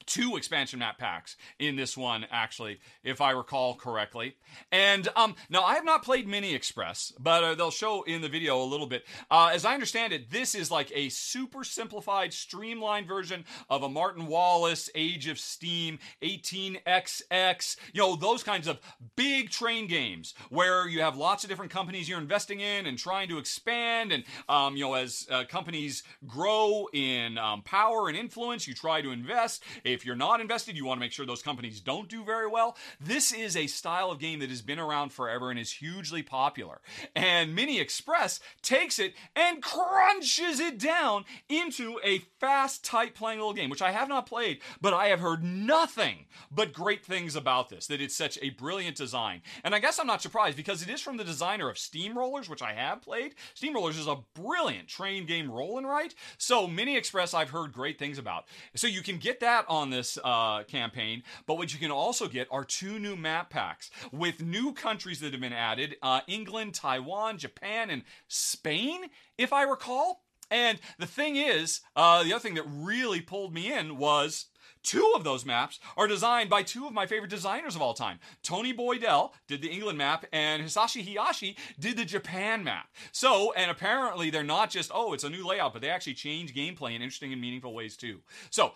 two 0.07 0.37
expansion 0.37 0.79
map 0.79 0.99
packs 0.99 1.37
in 1.59 1.77
this 1.77 1.97
one, 1.97 2.27
actually, 2.31 2.81
if 3.03 3.21
I 3.21 3.31
recall 3.31 3.75
correctly. 3.75 4.37
And 4.71 5.09
um, 5.17 5.35
now 5.49 5.63
I 5.63 5.75
have 5.75 5.85
not 5.85 6.05
played 6.05 6.29
Mini 6.29 6.55
Express, 6.55 7.13
but 7.19 7.45
uh, 7.45 7.55
they'll 7.55 7.71
show 7.71 8.03
in 8.03 8.23
the 8.23 8.29
video 8.29 8.63
a 8.63 8.65
little 8.65 8.87
bit. 8.87 9.05
Uh, 9.31 9.51
as 9.53 9.65
I 9.65 9.75
understand 9.75 10.13
it, 10.13 10.31
this 10.31 10.55
is 10.55 10.71
like 10.71 10.91
a 10.95 11.09
super 11.09 11.65
simplified, 11.65 12.33
streamlined 12.33 13.07
version 13.07 13.45
of 13.69 13.83
a 13.83 13.89
Martin 13.89 14.27
Wallace 14.27 14.91
Age 14.95 15.29
of 15.29 15.39
Steam 15.39 15.99
18XX, 16.23 17.77
you 17.93 18.01
know, 18.01 18.17
those 18.17 18.43
kinds 18.43 18.67
of 18.67 18.79
big 19.17 19.51
train 19.51 19.87
games 19.87 20.35
where 20.51 20.89
you 20.89 21.01
have 21.01 21.17
lots 21.17 21.45
of 21.45 21.51
different 21.51 21.71
companies 21.71 22.09
you're 22.09 22.19
investing 22.21 22.61
in 22.61 22.87
and 22.87 22.99
trying 22.99 23.29
to 23.29 23.39
expand. 23.39 24.13
And, 24.13 24.25
um, 24.49 24.77
you 24.77 24.85
know, 24.85 24.95
as 24.95 25.27
uh, 25.31 25.45
companies 25.49 26.03
grow 26.27 26.89
in 26.93 27.39
um, 27.39 27.63
power 27.63 28.09
and 28.09 28.17
influence, 28.17 28.67
you 28.67 28.75
try 28.75 29.03
to 29.03 29.11
invest. 29.11 29.63
If 29.95 30.05
you're 30.05 30.17
not 30.17 30.41
invested, 30.41 30.77
you 30.77 30.85
want 30.85 30.99
to 30.99 31.01
make 31.01 31.13
sure 31.13 31.25
those 31.25 31.43
companies 31.43 31.81
don't 31.81 32.09
do 32.09 32.25
very 32.25 32.49
well. 32.49 32.77
This 33.01 33.33
is 33.33 33.57
a 33.57 33.67
style 33.67 34.11
of 34.11 34.19
game 34.19 34.41
that 34.41 34.51
has 34.51 34.63
been 34.63 34.79
around 34.79 35.13
forever 35.13 35.51
and 35.51 35.59
is 35.59 35.73
hugely 35.73 36.23
popular. 36.23 36.81
And 37.15 37.55
Mini 37.55 37.81
Express 37.81 38.41
takes 38.63 38.99
it 38.99 39.15
and 39.35 39.63
crunches 39.63 40.61
it 40.61 40.79
down 40.79 41.25
into 41.49 41.99
a 42.05 42.19
fast, 42.41 42.85
tight 42.85 43.15
playing 43.15 43.39
little 43.39 43.55
game, 43.55 43.71
which 43.71 43.83
I 43.83 43.93
have 43.93 44.09
not 44.09 44.27
played, 44.27 44.61
but 44.81 44.93
I 44.93 45.07
have 45.07 45.21
heard 45.21 45.43
nothing 45.43 46.27
but 46.51 46.73
great 46.73 47.05
things 47.05 47.37
about 47.37 47.69
this, 47.69 47.87
that 47.87 48.01
it's 48.01 48.17
such 48.17 48.39
a 48.43 48.51
brilliant 48.51 48.97
design. 48.97 49.43
And 49.63 49.75
I 49.75 49.79
guess 49.79 49.99
I'm 49.99 50.07
not 50.07 50.23
surprised 50.23 50.57
because 50.57 50.83
it 50.83 50.91
is 50.91 51.01
from 51.01 51.17
the 51.17 51.25
designer 51.25 51.71
of 51.71 51.77
Steamrollers, 51.77 52.49
which 52.49 52.63
I 52.63 52.73
have 52.73 53.01
played. 53.01 53.35
Steamrollers 53.55 53.99
is 53.99 54.07
a 54.07 54.19
brilliant 54.35 54.89
train 54.89 55.27
game 55.27 55.51
roll 55.51 55.79
and 55.79 55.87
write. 55.87 56.15
So 56.37 56.67
Mini 56.67 56.97
Express 56.97 57.33
I've 57.35 57.51
heard 57.51 57.73
great 57.73 57.99
things 57.99 58.19
about. 58.19 58.45
So 58.75 58.87
you 58.87 59.03
can 59.03 59.19
get 59.19 59.41
that 59.41 59.65
on 59.69 59.84
on 59.85 59.91
this 59.91 60.19
uh, 60.25 60.63
campaign, 60.63 61.23
but 61.47 61.59
what 61.59 61.75
you 61.75 61.79
can 61.79 61.91
also 61.91 62.27
get 62.27 62.49
are 62.51 62.65
two 62.65 62.99
new 62.99 63.17
map 63.17 63.51
packs 63.51 63.91
with 64.13 64.43
new 64.43 64.73
countries 64.73 65.21
that 65.21 65.33
have 65.33 65.41
been 65.43 65.53
added 65.53 65.97
uh, 66.03 66.21
England, 66.27 66.73
Taiwan, 66.73 67.37
Japan, 67.37 67.91
and 67.91 68.03
Spain, 68.29 69.03
if 69.37 69.53
I 69.53 69.65
recall. 69.65 70.23
And 70.51 70.79
the 70.99 71.07
thing 71.07 71.37
is, 71.37 71.83
uh, 71.97 72.23
the 72.23 72.33
other 72.33 72.41
thing 72.41 72.55
that 72.55 72.65
really 72.67 73.21
pulled 73.21 73.53
me 73.53 73.71
in 73.73 73.99
was 73.99 74.47
Two 74.85 75.15
of 75.17 75.25
those 75.25 75.47
maps 75.47 75.81
are 75.97 76.07
designed 76.07 76.51
by 76.51 76.63
two 76.63 76.87
of 76.87 76.93
my 76.93 77.07
favorite 77.07 77.31
designers 77.31 77.75
of 77.75 77.81
all 77.81 77.95
time. 77.95 78.21
Tony 78.43 78.75
Boydell 78.75 79.33
did 79.49 79.63
the 79.63 79.71
England 79.71 79.97
map, 79.97 80.27
and 80.31 80.63
Hisashi 80.63 81.03
Hayashi 81.03 81.57
did 81.81 81.97
the 81.97 82.05
Japan 82.05 82.63
map. 82.63 82.89
So, 83.11 83.55
and 83.55 83.71
apparently 83.71 84.29
they're 84.29 84.45
not 84.45 84.69
just, 84.69 84.91
oh, 84.95 85.15
it's 85.15 85.25
a 85.25 85.31
new 85.31 85.47
layout, 85.47 85.73
but 85.73 85.81
they 85.81 85.89
actually 85.89 86.15
change 86.15 86.55
gameplay 86.55 86.95
in 86.95 87.01
interesting 87.01 87.33
and 87.33 87.41
meaningful 87.41 87.73
ways 87.73 87.97
too. 87.97 88.21
So, 88.51 88.75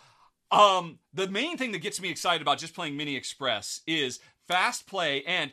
um, 0.51 0.99
the 1.13 1.29
main 1.29 1.57
thing 1.57 1.73
that 1.73 1.81
gets 1.81 2.01
me 2.01 2.11
excited 2.11 2.43
about 2.43 2.59
just 2.59 2.75
playing 2.75 2.97
Mini 2.97 3.17
Express 3.17 3.83
is 3.87 4.21
fast 4.47 4.87
play 4.87 5.23
and 5.25 5.53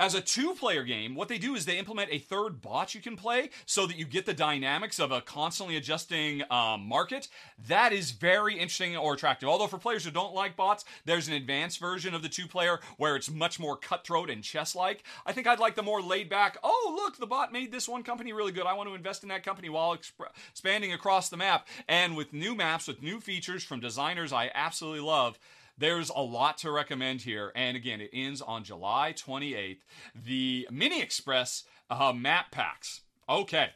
as 0.00 0.14
a 0.14 0.20
two 0.20 0.54
player 0.54 0.82
game, 0.82 1.14
what 1.14 1.28
they 1.28 1.38
do 1.38 1.54
is 1.54 1.64
they 1.64 1.78
implement 1.78 2.08
a 2.10 2.18
third 2.18 2.60
bot 2.60 2.94
you 2.94 3.00
can 3.00 3.16
play 3.16 3.50
so 3.64 3.86
that 3.86 3.96
you 3.96 4.04
get 4.04 4.26
the 4.26 4.34
dynamics 4.34 4.98
of 4.98 5.12
a 5.12 5.20
constantly 5.20 5.76
adjusting 5.76 6.42
um, 6.50 6.86
market. 6.86 7.28
That 7.68 7.92
is 7.92 8.10
very 8.10 8.54
interesting 8.54 8.96
or 8.96 9.14
attractive. 9.14 9.48
Although, 9.48 9.68
for 9.68 9.78
players 9.78 10.04
who 10.04 10.10
don't 10.10 10.34
like 10.34 10.56
bots, 10.56 10.84
there's 11.04 11.28
an 11.28 11.34
advanced 11.34 11.78
version 11.78 12.14
of 12.14 12.22
the 12.22 12.28
two 12.28 12.48
player 12.48 12.80
where 12.96 13.14
it's 13.14 13.30
much 13.30 13.60
more 13.60 13.76
cutthroat 13.76 14.30
and 14.30 14.42
chess 14.42 14.74
like. 14.74 15.04
I 15.26 15.32
think 15.32 15.46
I'd 15.46 15.60
like 15.60 15.76
the 15.76 15.82
more 15.82 16.02
laid 16.02 16.28
back, 16.28 16.58
oh, 16.64 16.94
look, 16.96 17.16
the 17.16 17.26
bot 17.26 17.52
made 17.52 17.70
this 17.70 17.88
one 17.88 18.02
company 18.02 18.32
really 18.32 18.52
good. 18.52 18.66
I 18.66 18.74
want 18.74 18.88
to 18.88 18.94
invest 18.94 19.22
in 19.22 19.28
that 19.28 19.44
company 19.44 19.68
while 19.68 19.96
exp- 19.96 20.12
expanding 20.50 20.92
across 20.92 21.28
the 21.28 21.36
map. 21.36 21.68
And 21.88 22.16
with 22.16 22.32
new 22.32 22.54
maps, 22.54 22.88
with 22.88 23.02
new 23.02 23.20
features 23.20 23.62
from 23.62 23.80
designers 23.80 24.32
I 24.32 24.50
absolutely 24.54 25.00
love. 25.00 25.38
There's 25.76 26.10
a 26.10 26.20
lot 26.20 26.58
to 26.58 26.70
recommend 26.70 27.22
here. 27.22 27.52
And 27.54 27.76
again, 27.76 28.00
it 28.00 28.10
ends 28.12 28.40
on 28.40 28.64
July 28.64 29.14
28th. 29.16 29.78
The 30.14 30.68
Mini 30.70 31.02
Express 31.02 31.64
uh, 31.90 32.12
map 32.12 32.50
packs. 32.50 33.02
Okay. 33.28 33.70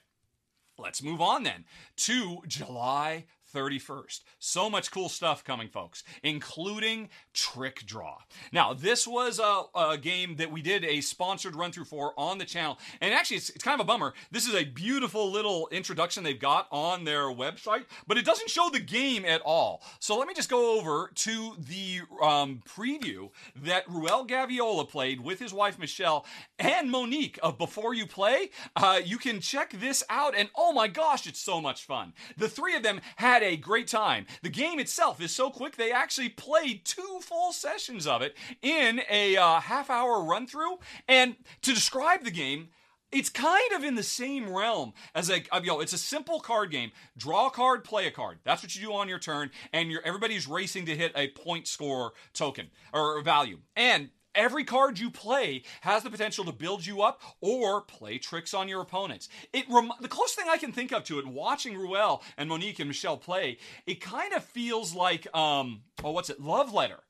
Let's 0.78 1.02
move 1.02 1.20
on 1.20 1.42
then 1.42 1.64
to 1.96 2.38
July 2.46 3.24
31st. 3.54 4.20
So 4.38 4.68
much 4.68 4.90
cool 4.90 5.08
stuff 5.08 5.44
coming, 5.44 5.68
folks, 5.68 6.02
including 6.22 7.08
Trick 7.32 7.84
Draw. 7.86 8.18
Now, 8.52 8.74
this 8.74 9.06
was 9.06 9.38
a, 9.38 9.62
a, 9.74 9.98
game 9.98 10.36
that 10.36 10.52
we 10.52 10.62
did 10.62 10.84
a 10.84 11.00
sponsored 11.00 11.56
run 11.56 11.72
through 11.72 11.84
for 11.84 12.12
on 12.16 12.38
the 12.38 12.44
channel. 12.44 12.78
And 13.00 13.12
actually, 13.12 13.38
it's, 13.38 13.50
it's, 13.50 13.64
kind 13.64 13.74
of 13.74 13.84
a 13.84 13.88
bummer. 13.88 14.14
This 14.30 14.46
is 14.46 14.54
a 14.54 14.64
beautiful 14.64 15.30
little 15.30 15.68
introduction 15.72 16.22
they've 16.22 16.38
got 16.38 16.68
on 16.70 17.04
their 17.04 17.24
website, 17.24 17.84
but 18.06 18.16
it 18.16 18.24
doesn't 18.24 18.50
show 18.50 18.70
the 18.70 18.80
game 18.80 19.24
at 19.24 19.40
all. 19.42 19.82
So 19.98 20.16
let 20.16 20.28
me 20.28 20.34
just 20.34 20.48
go 20.48 20.78
over 20.78 21.10
to 21.14 21.54
the 21.58 22.00
um, 22.22 22.62
preview 22.66 23.30
that 23.56 23.88
Ruel 23.88 24.26
Gaviola 24.26 24.88
played 24.88 25.20
with 25.20 25.38
his 25.38 25.52
wife 25.52 25.78
Michelle 25.78 26.24
and 26.58 26.90
Monique 26.90 27.38
of 27.42 27.58
Before 27.58 27.94
You 27.94 28.06
Play. 28.06 28.50
Uh, 28.76 29.00
you 29.04 29.18
can 29.18 29.40
check 29.40 29.72
this 29.72 30.04
out, 30.08 30.34
and 30.36 30.48
oh 30.56 30.72
my 30.72 30.88
gosh, 30.88 31.26
it's 31.26 31.40
so 31.40 31.60
much 31.60 31.84
fun. 31.84 32.12
The 32.36 32.48
three 32.48 32.76
of 32.76 32.82
them 32.82 33.00
had 33.16 33.37
a 33.42 33.56
great 33.56 33.88
time. 33.88 34.26
The 34.42 34.50
game 34.50 34.78
itself 34.78 35.20
is 35.20 35.34
so 35.34 35.50
quick, 35.50 35.76
they 35.76 35.92
actually 35.92 36.28
played 36.28 36.84
two 36.84 37.20
full 37.22 37.52
sessions 37.52 38.06
of 38.06 38.22
it 38.22 38.36
in 38.62 39.00
a 39.10 39.36
uh, 39.36 39.60
half 39.60 39.90
hour 39.90 40.22
run 40.22 40.46
through. 40.46 40.78
And 41.06 41.36
to 41.62 41.74
describe 41.74 42.24
the 42.24 42.30
game, 42.30 42.68
it's 43.10 43.30
kind 43.30 43.72
of 43.74 43.84
in 43.84 43.94
the 43.94 44.02
same 44.02 44.52
realm 44.52 44.92
as 45.14 45.30
like 45.30 45.48
you 45.62 45.66
know 45.66 45.80
it's 45.80 45.92
a 45.92 45.98
simple 45.98 46.40
card 46.40 46.70
game 46.70 46.90
draw 47.16 47.46
a 47.46 47.50
card 47.50 47.82
play 47.84 48.06
a 48.06 48.10
card 48.10 48.38
that's 48.44 48.62
what 48.62 48.74
you 48.74 48.82
do 48.82 48.92
on 48.92 49.08
your 49.08 49.18
turn 49.18 49.50
and 49.72 49.90
you're 49.90 50.02
everybody's 50.04 50.46
racing 50.46 50.84
to 50.84 50.94
hit 50.94 51.12
a 51.16 51.28
point 51.28 51.66
score 51.66 52.12
token 52.34 52.68
or 52.92 53.20
value 53.22 53.58
and 53.76 54.10
Every 54.38 54.62
card 54.62 55.00
you 55.00 55.10
play 55.10 55.64
has 55.80 56.04
the 56.04 56.10
potential 56.10 56.44
to 56.44 56.52
build 56.52 56.86
you 56.86 57.02
up 57.02 57.20
or 57.40 57.80
play 57.80 58.18
tricks 58.18 58.54
on 58.54 58.68
your 58.68 58.80
opponents. 58.80 59.28
It 59.52 59.64
rem- 59.68 59.90
the 60.00 60.06
closest 60.06 60.38
thing 60.38 60.46
I 60.48 60.58
can 60.58 60.70
think 60.70 60.92
of 60.92 61.02
to 61.04 61.18
it, 61.18 61.26
watching 61.26 61.76
Ruel 61.76 62.22
and 62.36 62.48
Monique 62.48 62.78
and 62.78 62.86
Michelle 62.86 63.16
play, 63.16 63.58
it 63.84 64.00
kind 64.00 64.32
of 64.32 64.44
feels 64.44 64.94
like 64.94 65.26
um, 65.34 65.80
oh, 66.04 66.12
what's 66.12 66.30
it? 66.30 66.40
Love 66.40 66.72
Letter 66.72 67.00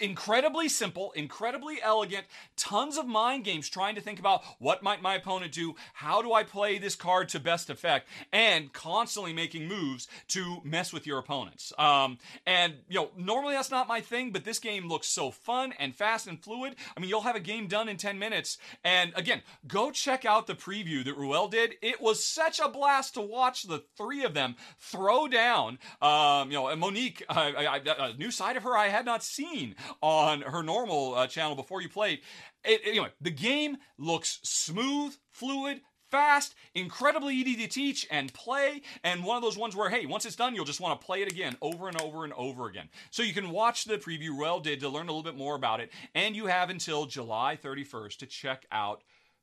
incredibly 0.00 0.68
simple, 0.68 1.12
incredibly 1.12 1.80
elegant, 1.82 2.26
tons 2.56 2.96
of 2.96 3.06
mind 3.06 3.44
games 3.44 3.68
trying 3.68 3.94
to 3.94 4.00
think 4.00 4.18
about 4.18 4.42
what 4.58 4.82
might 4.82 5.00
my 5.00 5.14
opponent 5.14 5.52
do, 5.52 5.74
how 5.94 6.22
do 6.22 6.32
I 6.32 6.42
play 6.42 6.78
this 6.78 6.96
card 6.96 7.28
to 7.30 7.40
best 7.40 7.70
effect, 7.70 8.08
and 8.32 8.72
constantly 8.72 9.32
making 9.32 9.68
moves 9.68 10.08
to 10.28 10.58
mess 10.64 10.92
with 10.92 11.06
your 11.06 11.18
opponents. 11.18 11.72
Um, 11.78 12.18
and 12.46 12.74
you 12.88 13.00
know, 13.00 13.10
normally 13.16 13.54
that's 13.54 13.70
not 13.70 13.88
my 13.88 14.00
thing, 14.00 14.32
but 14.32 14.44
this 14.44 14.58
game 14.58 14.88
looks 14.88 15.06
so 15.06 15.30
fun 15.30 15.72
and 15.78 15.94
fast 15.94 16.26
and 16.26 16.42
fluid. 16.42 16.74
I 16.96 17.00
mean, 17.00 17.08
you'll 17.08 17.20
have 17.20 17.36
a 17.36 17.40
game 17.40 17.68
done 17.68 17.88
in 17.88 17.96
10 17.96 18.18
minutes. 18.18 18.58
And 18.82 19.12
again, 19.14 19.42
go 19.66 19.90
check 19.90 20.24
out 20.24 20.46
the 20.46 20.54
preview 20.54 21.04
that 21.04 21.16
Ruel 21.16 21.48
did. 21.48 21.74
It 21.80 22.00
was 22.00 22.24
such 22.24 22.60
a 22.60 22.68
blast 22.68 23.14
to 23.14 23.20
watch 23.20 23.64
the 23.64 23.84
three 23.96 24.24
of 24.24 24.34
them 24.34 24.56
throw 24.78 25.28
down. 25.28 25.78
Um, 26.02 26.50
you 26.50 26.56
know, 26.56 26.68
and 26.68 26.80
Monique, 26.80 27.24
uh, 27.28 27.52
I, 27.56 27.66
I, 27.66 28.08
a 28.10 28.14
new 28.14 28.30
side 28.30 28.56
of 28.56 28.64
her 28.64 28.76
I 28.76 28.88
had 28.88 29.04
not 29.04 29.22
seen 29.22 29.39
seen 29.40 29.74
on 30.02 30.42
her 30.42 30.62
normal 30.62 31.14
uh, 31.14 31.26
channel 31.26 31.54
before 31.54 31.82
you 31.82 31.88
played. 31.88 32.20
It, 32.64 32.80
anyway, 32.84 33.08
the 33.20 33.30
game 33.30 33.78
looks 33.98 34.40
smooth, 34.42 35.16
fluid, 35.30 35.80
fast, 36.10 36.54
incredibly 36.74 37.34
easy 37.36 37.56
to 37.56 37.68
teach 37.68 38.06
and 38.10 38.32
play, 38.34 38.82
and 39.04 39.24
one 39.24 39.36
of 39.36 39.42
those 39.42 39.56
ones 39.56 39.76
where, 39.76 39.88
hey, 39.88 40.06
once 40.06 40.26
it's 40.26 40.36
done, 40.36 40.54
you'll 40.54 40.64
just 40.64 40.80
want 40.80 41.00
to 41.00 41.06
play 41.06 41.22
it 41.22 41.30
again 41.30 41.56
over 41.62 41.88
and 41.88 42.00
over 42.00 42.24
and 42.24 42.32
over 42.32 42.66
again. 42.66 42.88
So 43.10 43.22
you 43.22 43.32
can 43.32 43.50
watch 43.50 43.84
the 43.84 43.98
preview 43.98 44.30
Ruel 44.30 44.60
did 44.60 44.80
to 44.80 44.88
learn 44.88 45.08
a 45.08 45.12
little 45.12 45.22
bit 45.22 45.36
more 45.36 45.54
about 45.54 45.80
it, 45.80 45.90
and 46.14 46.34
you 46.34 46.46
have 46.46 46.68
until 46.68 47.06
July 47.06 47.56
31st 47.62 48.18
to 48.18 48.26
check 48.26 48.66
out 48.72 49.02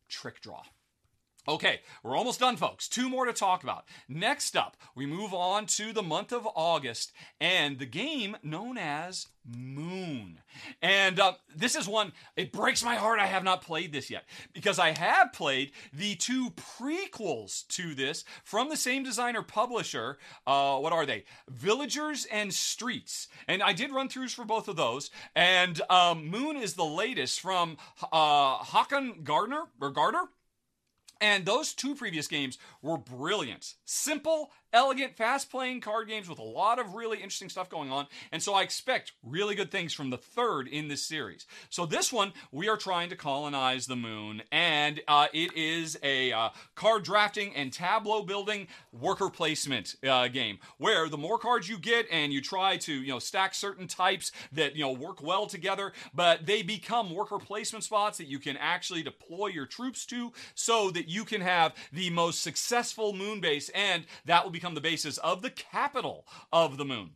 Trick 0.09 0.41
Draw. 0.41 0.61
Okay, 1.49 1.79
we're 2.03 2.17
almost 2.17 2.41
done, 2.41 2.57
folks. 2.57 2.89
Two 2.89 3.07
more 3.07 3.23
to 3.23 3.31
talk 3.31 3.63
about. 3.63 3.85
Next 4.09 4.57
up, 4.57 4.75
we 4.95 5.05
move 5.05 5.33
on 5.33 5.65
to 5.67 5.93
the 5.93 6.03
month 6.03 6.33
of 6.33 6.45
August 6.55 7.13
and 7.39 7.79
the 7.79 7.85
game 7.85 8.35
known 8.43 8.77
as 8.77 9.27
Moon. 9.45 10.41
And 10.81 11.21
uh, 11.21 11.35
this 11.55 11.77
is 11.77 11.87
one, 11.87 12.11
it 12.35 12.51
breaks 12.51 12.83
my 12.83 12.95
heart 12.95 13.19
I 13.19 13.27
have 13.27 13.45
not 13.45 13.61
played 13.61 13.93
this 13.93 14.09
yet 14.09 14.25
because 14.51 14.77
I 14.77 14.91
have 14.91 15.31
played 15.31 15.71
the 15.93 16.15
two 16.15 16.49
prequels 16.49 17.65
to 17.69 17.95
this 17.95 18.25
from 18.43 18.67
the 18.67 18.75
same 18.75 19.03
designer 19.03 19.41
publisher. 19.41 20.17
Uh, 20.45 20.77
what 20.79 20.91
are 20.91 21.05
they? 21.05 21.23
Villagers 21.47 22.25
and 22.29 22.53
Streets. 22.53 23.29
And 23.47 23.63
I 23.63 23.71
did 23.71 23.93
run 23.93 24.09
throughs 24.09 24.35
for 24.35 24.43
both 24.43 24.67
of 24.67 24.75
those. 24.75 25.11
And 25.33 25.81
um, 25.89 26.27
Moon 26.27 26.57
is 26.57 26.73
the 26.73 26.83
latest 26.83 27.39
from 27.39 27.77
uh, 28.11 28.57
Haakon 28.57 29.23
Gaarder, 29.23 29.67
or 29.79 29.91
Gardner? 29.91 30.27
And 31.21 31.45
those 31.45 31.73
two 31.73 31.95
previous 31.95 32.27
games 32.27 32.57
were 32.81 32.97
brilliant. 32.97 33.75
Simple 33.85 34.51
elegant, 34.73 35.15
fast 35.15 35.49
playing 35.49 35.81
card 35.81 36.07
games 36.07 36.29
with 36.29 36.39
a 36.39 36.43
lot 36.43 36.79
of 36.79 36.93
really 36.93 37.17
interesting 37.17 37.49
stuff 37.49 37.69
going 37.69 37.91
on. 37.91 38.07
And 38.31 38.41
so 38.41 38.53
I 38.53 38.63
expect 38.63 39.13
really 39.23 39.55
good 39.55 39.71
things 39.71 39.93
from 39.93 40.09
the 40.09 40.17
third 40.17 40.67
in 40.67 40.87
this 40.87 41.03
series. 41.03 41.45
So 41.69 41.85
this 41.85 42.11
one, 42.11 42.33
we 42.51 42.67
are 42.69 42.77
trying 42.77 43.09
to 43.09 43.15
colonize 43.15 43.87
the 43.87 43.95
moon, 43.95 44.43
and 44.51 45.01
uh, 45.07 45.27
it 45.33 45.55
is 45.55 45.97
a 46.03 46.31
uh, 46.31 46.49
card 46.75 47.03
drafting 47.03 47.55
and 47.55 47.71
tableau 47.71 48.23
building 48.23 48.67
worker 48.91 49.29
placement 49.29 49.95
uh, 50.07 50.27
game 50.27 50.59
where 50.77 51.09
the 51.09 51.17
more 51.17 51.37
cards 51.37 51.69
you 51.69 51.77
get 51.77 52.05
and 52.11 52.33
you 52.33 52.41
try 52.41 52.77
to 52.77 52.93
you 52.93 53.09
know 53.09 53.19
stack 53.19 53.53
certain 53.53 53.87
types 53.87 54.31
that 54.51 54.75
you 54.75 54.83
know 54.83 54.91
work 54.91 55.21
well 55.21 55.47
together, 55.47 55.93
but 56.13 56.45
they 56.45 56.61
become 56.61 57.13
worker 57.13 57.37
placement 57.37 57.83
spots 57.83 58.17
that 58.17 58.27
you 58.27 58.39
can 58.39 58.57
actually 58.57 59.03
deploy 59.03 59.47
your 59.47 59.65
troops 59.65 60.05
to, 60.05 60.31
so 60.55 60.91
that 60.91 61.07
you 61.07 61.23
can 61.23 61.41
have 61.41 61.73
the 61.93 62.09
most 62.09 62.41
successful 62.41 63.13
moon 63.13 63.39
base, 63.39 63.69
and 63.69 64.05
that 64.25 64.43
will 64.43 64.51
become 64.57 64.75
the 64.75 64.81
basis 64.81 65.17
of 65.19 65.41
the 65.41 65.49
capital 65.49 66.25
of 66.51 66.77
the 66.77 66.85
moon. 66.85 67.11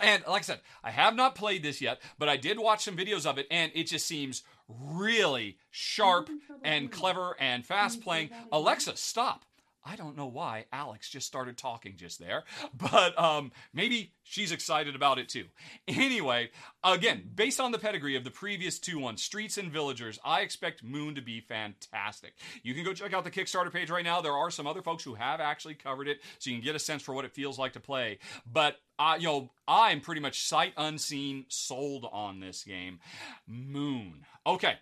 And 0.00 0.22
like 0.28 0.42
I 0.42 0.44
said, 0.44 0.60
I 0.84 0.90
have 0.90 1.16
not 1.16 1.34
played 1.34 1.62
this 1.62 1.80
yet, 1.80 2.00
but 2.18 2.28
I 2.28 2.36
did 2.36 2.58
watch 2.58 2.84
some 2.84 2.96
videos 2.96 3.26
of 3.26 3.38
it, 3.38 3.46
and 3.50 3.72
it 3.74 3.84
just 3.84 4.06
seems 4.06 4.42
really 4.68 5.58
sharp 5.70 6.30
and 6.62 6.92
clever 6.92 7.36
and 7.40 7.66
fast 7.66 8.00
playing. 8.00 8.30
Alexa, 8.52 8.96
stop. 8.96 9.44
I 9.88 9.96
don't 9.96 10.16
know 10.16 10.26
why 10.26 10.66
Alex 10.72 11.08
just 11.08 11.26
started 11.26 11.56
talking 11.56 11.94
just 11.96 12.18
there, 12.18 12.44
but 12.74 13.18
um, 13.18 13.52
maybe 13.72 14.12
she's 14.22 14.52
excited 14.52 14.94
about 14.94 15.18
it 15.18 15.28
too. 15.28 15.46
Anyway, 15.86 16.50
again, 16.84 17.30
based 17.34 17.58
on 17.58 17.72
the 17.72 17.78
pedigree 17.78 18.16
of 18.16 18.24
the 18.24 18.30
previous 18.30 18.78
two 18.78 18.98
ones, 18.98 19.22
Streets 19.22 19.56
and 19.56 19.72
Villagers, 19.72 20.18
I 20.24 20.40
expect 20.40 20.84
Moon 20.84 21.14
to 21.14 21.22
be 21.22 21.40
fantastic. 21.40 22.34
You 22.62 22.74
can 22.74 22.84
go 22.84 22.92
check 22.92 23.14
out 23.14 23.24
the 23.24 23.30
Kickstarter 23.30 23.72
page 23.72 23.90
right 23.90 24.04
now. 24.04 24.20
There 24.20 24.36
are 24.36 24.50
some 24.50 24.66
other 24.66 24.82
folks 24.82 25.04
who 25.04 25.14
have 25.14 25.40
actually 25.40 25.74
covered 25.74 26.08
it, 26.08 26.18
so 26.38 26.50
you 26.50 26.56
can 26.56 26.64
get 26.64 26.76
a 26.76 26.80
sense 26.80 27.02
for 27.02 27.14
what 27.14 27.24
it 27.24 27.32
feels 27.32 27.58
like 27.58 27.72
to 27.72 27.80
play. 27.80 28.18
But 28.50 28.76
uh, 28.98 29.16
you 29.18 29.26
know, 29.26 29.50
I'm 29.66 30.00
pretty 30.00 30.20
much 30.20 30.42
sight 30.42 30.74
unseen 30.76 31.46
sold 31.48 32.06
on 32.10 32.40
this 32.40 32.64
game. 32.64 32.98
Moon. 33.46 34.26
Okay. 34.46 34.74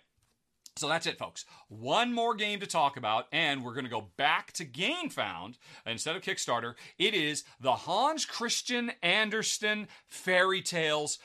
So 0.77 0.87
that's 0.87 1.07
it, 1.07 1.17
folks. 1.17 1.45
One 1.69 2.13
more 2.13 2.35
game 2.35 2.59
to 2.59 2.67
talk 2.67 2.97
about, 2.97 3.25
and 3.31 3.63
we're 3.63 3.73
going 3.73 3.85
to 3.85 3.89
go 3.89 4.09
back 4.15 4.51
to 4.53 4.65
GameFound 4.65 5.57
instead 5.85 6.15
of 6.15 6.21
Kickstarter. 6.21 6.75
It 6.99 7.13
is 7.13 7.43
the 7.59 7.73
Hans 7.73 8.25
Christian 8.25 8.91
Andersen 9.01 9.87
Fairy 10.05 10.61
Tales 10.61 11.17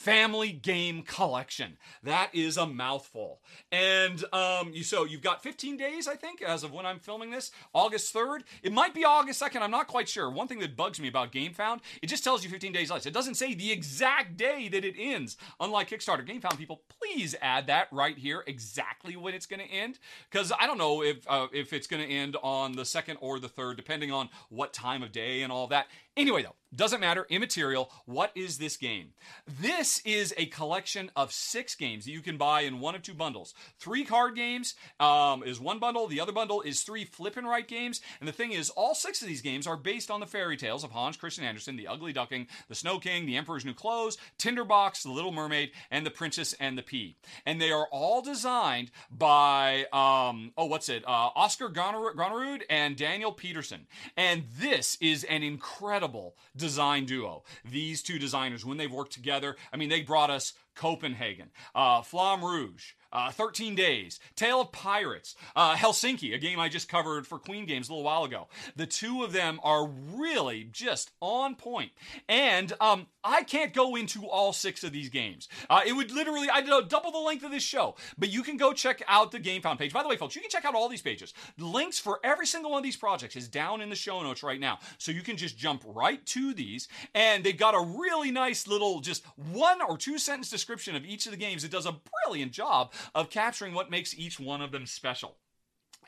family 0.00 0.50
game 0.50 1.02
collection. 1.02 1.76
That 2.02 2.30
is 2.32 2.56
a 2.56 2.66
mouthful. 2.66 3.40
And 3.70 4.24
um, 4.32 4.72
you 4.72 4.82
so 4.82 5.04
you've 5.04 5.20
got 5.20 5.42
15 5.42 5.76
days, 5.76 6.08
I 6.08 6.16
think, 6.16 6.40
as 6.40 6.64
of 6.64 6.72
when 6.72 6.86
I'm 6.86 6.98
filming 6.98 7.30
this, 7.30 7.50
August 7.74 8.14
3rd. 8.14 8.40
It 8.62 8.72
might 8.72 8.94
be 8.94 9.04
August 9.04 9.42
2nd. 9.42 9.60
I'm 9.60 9.70
not 9.70 9.88
quite 9.88 10.08
sure. 10.08 10.30
One 10.30 10.48
thing 10.48 10.58
that 10.60 10.74
bugs 10.74 10.98
me 10.98 11.08
about 11.08 11.32
GameFound, 11.32 11.80
it 12.00 12.06
just 12.06 12.24
tells 12.24 12.42
you 12.42 12.48
15 12.48 12.72
days 12.72 12.90
less. 12.90 13.04
It 13.04 13.12
doesn't 13.12 13.34
say 13.34 13.52
the 13.52 13.70
exact 13.70 14.38
day 14.38 14.68
that 14.68 14.86
it 14.86 14.94
ends. 14.98 15.36
Unlike 15.60 15.90
Kickstarter, 15.90 16.26
GameFound 16.26 16.56
people, 16.56 16.80
please 16.98 17.34
add 17.42 17.66
that 17.66 17.88
right 17.92 18.16
here 18.16 18.42
exactly 18.46 19.16
when 19.16 19.34
it's 19.34 19.46
going 19.46 19.60
to 19.60 19.70
end, 19.70 19.98
because 20.30 20.50
I 20.58 20.66
don't 20.66 20.78
know 20.78 21.02
if 21.02 21.18
uh, 21.28 21.48
if 21.52 21.74
it's 21.74 21.86
going 21.86 22.02
to 22.02 22.10
end 22.10 22.38
on 22.42 22.72
the 22.72 22.86
second 22.86 23.18
or 23.20 23.38
the 23.38 23.48
third, 23.48 23.76
depending 23.76 24.12
on 24.12 24.30
what 24.48 24.72
time 24.72 25.02
of 25.02 25.12
day 25.12 25.42
and 25.42 25.52
all 25.52 25.66
that. 25.66 25.88
Anyway, 26.20 26.42
though, 26.42 26.54
doesn't 26.74 27.00
matter, 27.00 27.26
immaterial. 27.30 27.90
What 28.04 28.30
is 28.36 28.58
this 28.58 28.76
game? 28.76 29.08
This 29.60 30.00
is 30.04 30.32
a 30.36 30.46
collection 30.46 31.10
of 31.16 31.32
six 31.32 31.74
games 31.74 32.04
that 32.04 32.12
you 32.12 32.20
can 32.20 32.36
buy 32.36 32.60
in 32.60 32.78
one 32.78 32.94
of 32.94 33.02
two 33.02 33.14
bundles. 33.14 33.54
Three 33.78 34.04
card 34.04 34.36
games 34.36 34.74
um, 35.00 35.42
is 35.42 35.58
one 35.58 35.80
bundle, 35.80 36.06
the 36.06 36.20
other 36.20 36.30
bundle 36.30 36.60
is 36.60 36.82
three 36.82 37.04
flip 37.04 37.36
and 37.36 37.48
write 37.48 37.66
games. 37.66 38.00
And 38.20 38.28
the 38.28 38.32
thing 38.32 38.52
is, 38.52 38.70
all 38.70 38.94
six 38.94 39.20
of 39.20 39.26
these 39.28 39.40
games 39.40 39.66
are 39.66 39.76
based 39.76 40.10
on 40.10 40.20
the 40.20 40.26
fairy 40.26 40.56
tales 40.56 40.84
of 40.84 40.92
Hans 40.92 41.16
Christian 41.16 41.42
Andersen, 41.42 41.76
The 41.76 41.88
Ugly 41.88 42.12
Duckling, 42.12 42.46
The 42.68 42.74
Snow 42.76 42.98
King, 43.00 43.26
The 43.26 43.36
Emperor's 43.36 43.64
New 43.64 43.74
Clothes, 43.74 44.16
Tinderbox, 44.38 45.02
The 45.02 45.10
Little 45.10 45.32
Mermaid, 45.32 45.72
and 45.90 46.06
The 46.06 46.10
Princess 46.10 46.52
and 46.60 46.78
the 46.78 46.82
Pea. 46.82 47.16
And 47.46 47.60
they 47.60 47.72
are 47.72 47.88
all 47.90 48.22
designed 48.22 48.92
by, 49.10 49.86
um, 49.92 50.52
oh, 50.56 50.66
what's 50.66 50.88
it? 50.88 51.02
Uh, 51.04 51.30
Asger 51.36 51.72
Granerud 51.72 52.62
and 52.70 52.96
Daniel 52.96 53.32
Pedersen. 53.32 53.86
And 54.16 54.44
this 54.56 54.96
is 55.00 55.24
an 55.24 55.42
incredible 55.42 56.09
design 56.56 57.06
duo. 57.06 57.44
These 57.64 58.02
two 58.02 58.18
designers, 58.18 58.64
when 58.64 58.76
they've 58.76 58.92
worked 58.92 59.12
together, 59.12 59.56
I 59.72 59.76
mean, 59.76 59.88
they 59.88 60.02
brought 60.02 60.30
us 60.30 60.52
Copenhagen, 60.74 61.50
uh, 61.74 62.02
Flamme 62.02 62.42
Rouge, 62.42 62.92
uh, 63.12 63.30
13 63.30 63.74
Days, 63.74 64.20
Tale 64.36 64.60
of 64.60 64.72
Pirates, 64.72 65.34
uh, 65.56 65.74
Helsinki, 65.74 66.34
a 66.34 66.38
game 66.38 66.60
I 66.60 66.68
just 66.68 66.88
covered 66.88 67.26
for 67.26 67.38
Queen 67.38 67.66
Games 67.66 67.88
a 67.88 67.92
little 67.92 68.04
while 68.04 68.24
ago. 68.24 68.48
The 68.76 68.86
two 68.86 69.22
of 69.22 69.32
them 69.32 69.60
are 69.62 69.86
really 69.86 70.68
just 70.70 71.10
on 71.20 71.54
point. 71.54 71.90
And 72.28 72.72
um, 72.80 73.06
I 73.24 73.42
can't 73.42 73.74
go 73.74 73.96
into 73.96 74.26
all 74.26 74.52
six 74.52 74.84
of 74.84 74.92
these 74.92 75.08
games. 75.08 75.48
Uh, 75.68 75.80
it 75.86 75.92
would 75.92 76.10
literally, 76.10 76.48
I 76.50 76.60
know, 76.60 76.80
double 76.80 77.10
the 77.10 77.18
length 77.18 77.44
of 77.44 77.50
this 77.50 77.62
show. 77.62 77.96
But 78.18 78.30
you 78.30 78.42
can 78.42 78.56
go 78.56 78.72
check 78.72 79.02
out 79.08 79.32
the 79.32 79.40
GameFound 79.40 79.78
page. 79.78 79.92
By 79.92 80.02
the 80.02 80.08
way, 80.08 80.16
folks, 80.16 80.34
you 80.34 80.40
can 80.40 80.50
check 80.50 80.64
out 80.64 80.74
all 80.74 80.88
these 80.88 81.02
pages. 81.02 81.34
Links 81.58 81.98
for 81.98 82.20
every 82.24 82.46
single 82.46 82.70
one 82.70 82.78
of 82.78 82.84
these 82.84 82.96
projects 82.96 83.36
is 83.36 83.48
down 83.48 83.80
in 83.80 83.90
the 83.90 83.96
show 83.96 84.22
notes 84.22 84.42
right 84.42 84.60
now. 84.60 84.78
So 84.98 85.12
you 85.12 85.22
can 85.22 85.36
just 85.36 85.58
jump 85.58 85.82
right 85.86 86.24
to 86.26 86.54
these. 86.54 86.88
And 87.14 87.44
they've 87.44 87.56
got 87.56 87.74
a 87.74 87.98
really 87.98 88.30
nice 88.30 88.66
little, 88.66 89.00
just 89.00 89.24
one 89.36 89.82
or 89.82 89.98
two 89.98 90.18
sentence 90.18 90.50
description 90.50 90.96
of 90.96 91.04
each 91.04 91.26
of 91.26 91.32
the 91.32 91.38
games. 91.38 91.64
It 91.64 91.70
does 91.70 91.86
a 91.86 91.96
brilliant 92.24 92.52
job 92.52 92.92
of 93.14 93.30
capturing 93.30 93.74
what 93.74 93.90
makes 93.90 94.18
each 94.18 94.40
one 94.40 94.62
of 94.62 94.72
them 94.72 94.86
special. 94.86 95.36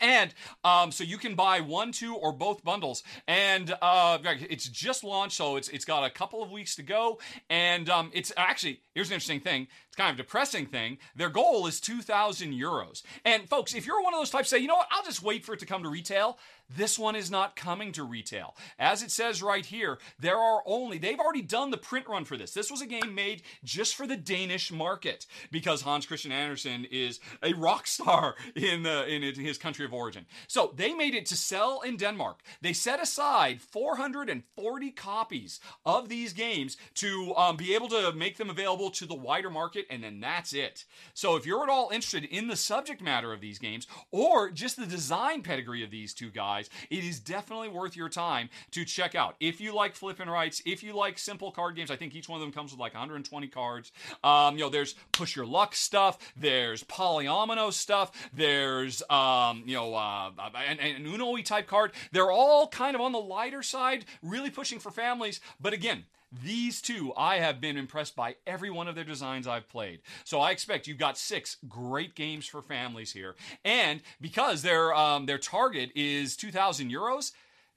And 0.01 0.35
um, 0.65 0.91
so 0.91 1.05
you 1.05 1.19
can 1.19 1.35
buy 1.35 1.61
one, 1.61 1.93
two, 1.93 2.15
or 2.15 2.33
both 2.33 2.65
bundles. 2.65 3.03
And 3.29 3.73
uh, 3.81 4.19
it's 4.25 4.69
just 4.69 5.05
launched, 5.05 5.37
so 5.37 5.57
it's 5.57 5.69
it's 5.69 5.85
got 5.85 6.05
a 6.05 6.11
couple 6.11 6.43
of 6.43 6.51
weeks 6.51 6.75
to 6.77 6.83
go. 6.83 7.21
And 7.51 7.89
um, 7.89 8.11
it's 8.13 8.33
actually 8.37 8.81
here's 8.95 9.09
an 9.09 9.15
interesting 9.15 9.41
thing. 9.41 9.69
It's 9.93 9.97
kind 9.99 10.11
of 10.11 10.17
depressing 10.17 10.65
thing. 10.65 10.97
Their 11.15 11.29
goal 11.29 11.67
is 11.67 11.79
two 11.79 12.01
thousand 12.01 12.55
euros. 12.55 13.03
And 13.27 13.47
folks, 13.47 13.75
if 13.75 13.85
you're 13.85 14.03
one 14.03 14.15
of 14.15 14.21
those 14.21 14.31
types, 14.31 14.49
say, 14.49 14.57
you 14.57 14.67
know 14.67 14.77
what, 14.77 14.89
I'll 14.91 15.05
just 15.05 15.23
wait 15.23 15.45
for 15.45 15.53
it 15.53 15.59
to 15.59 15.67
come 15.67 15.83
to 15.83 15.91
retail. 15.91 16.39
This 16.77 16.99
one 16.99 17.17
is 17.17 17.31
not 17.31 17.57
coming 17.57 17.93
to 17.93 18.03
retail. 18.03 18.57
As 18.79 19.03
it 19.03 19.11
says 19.11 19.43
right 19.43 19.65
here, 19.65 19.99
there 20.19 20.39
are 20.39 20.63
only, 20.65 20.99
they've 20.99 21.19
already 21.19 21.43
done 21.43 21.71
the 21.71 21.77
print 21.77 22.09
run 22.09 22.25
for 22.25 22.37
this. 22.37 22.53
This 22.53 22.71
was 22.71 22.81
a 22.81 22.87
game 22.87 23.15
made 23.15 23.43
just 23.63 23.95
for 23.95 24.07
the 24.07 24.17
Danish 24.17 24.73
market 24.73 25.27
because 25.51 25.83
Hans 25.83 26.07
Christian 26.07 26.33
Andersen 26.33 26.87
is 26.91 27.21
a 27.43 27.53
rock 27.55 27.87
star 27.87 28.37
in, 28.57 28.83
the, 28.83 29.07
in 29.07 29.23
his 29.35 29.59
country 29.59 29.85
of 29.85 29.93
origin. 29.93 30.27
So 30.47 30.73
they 30.75 30.95
made 30.95 31.15
it 31.15 31.27
to 31.27 31.37
sell 31.37 31.81
in 31.81 31.97
Denmark. 31.97 32.41
They 32.61 32.73
set 32.73 33.03
aside 33.03 33.61
440 33.61 34.91
copies 34.93 35.61
of 35.85 36.09
these 36.09 36.33
games 36.33 36.77
to 36.95 37.35
um, 37.37 37.57
be 37.57 37.75
able 37.75 37.89
to 37.89 38.13
make 38.13 38.39
them 38.39 38.51
available 38.51 38.91
to 38.93 39.07
the 39.07 39.15
wider 39.15 39.51
market, 39.51 39.82
and 39.91 40.03
then 40.03 40.21
that's 40.21 40.53
it. 40.53 40.85
So 41.15 41.37
if 41.37 41.47
you're 41.47 41.63
at 41.63 41.69
all 41.69 41.91
interested 41.91 42.25
in 42.25 42.49
the 42.49 42.57
subject 42.57 43.01
matter 43.01 43.33
of 43.33 43.41
these 43.41 43.59
games 43.59 43.87
or 44.11 44.51
just 44.51 44.77
the 44.77 44.87
design 44.87 45.43
pedigree 45.43 45.83
of 45.83 45.91
these 45.91 46.15
two 46.15 46.31
guys, 46.31 46.71
it 46.91 47.05
is 47.05 47.21
definitely 47.21 47.69
worth 47.69 47.97
your 47.97 48.09
time 48.09 48.49
to 48.73 48.85
check 48.85 49.15
out. 49.15 49.37
If 49.41 49.61
you 49.61 49.75
like 49.75 49.95
flip 49.95 50.21
and 50.21 50.31
writes, 50.31 50.63
if 50.67 50.83
you 50.83 50.95
like 50.95 51.19
simple 51.19 51.51
card 51.51 51.77
games, 51.77 51.91
I 51.91 51.97
think 51.97 52.15
each 52.15 52.29
one 52.29 52.41
of 52.41 52.47
them 52.47 52.53
comes 52.53 52.73
with 52.73 52.81
like 52.81 52.95
120 52.95 53.47
cards. 53.49 53.93
Um, 54.25 54.55
you 54.57 54.65
know, 54.65 54.71
there's 54.71 54.95
push 55.13 55.37
your 55.37 55.47
luck 55.47 55.75
stuff, 55.75 56.19
there's 56.37 56.85
polyomino 56.85 57.73
stuff, 57.73 58.31
there's 58.33 59.03
um, 59.11 59.63
you 59.67 59.75
know, 59.75 59.95
uh, 59.95 60.31
an, 60.55 60.79
an 60.79 61.07
Uno 61.07 61.37
type 61.43 61.67
card. 61.67 61.93
They're 62.13 62.31
all 62.31 62.69
kind 62.69 62.95
of 62.95 63.01
on 63.01 63.13
the 63.13 63.21
lighter 63.21 63.63
side, 63.63 64.05
really 64.23 64.51
pushing 64.51 64.79
for 64.79 64.91
families. 64.91 65.41
But 65.61 65.73
again, 65.73 66.05
these 66.33 66.81
two, 66.81 67.13
I 67.17 67.37
have 67.37 67.61
been 67.61 67.77
impressed 67.77 68.17
by 68.17 68.37
every 68.47 68.71
one 68.71 68.89
of 68.89 68.95
their 68.95 69.05
designs 69.05 69.47
I've 69.47 69.69
played. 69.69 70.01
So 70.25 70.41
I 70.41 70.51
expect 70.51 70.87
you've 70.87 70.99
got 70.99 71.19
six 71.19 71.59
great 71.69 72.15
games 72.15 72.47
for 72.47 72.63
families 72.63 73.13
here. 73.13 73.35
And 73.65 74.01
because 74.21 74.63
their 74.63 74.95
um, 74.95 75.27
their 75.27 75.39
target 75.39 75.91
is 75.95 76.37
2,000 76.37 76.91
euros, 76.91 77.33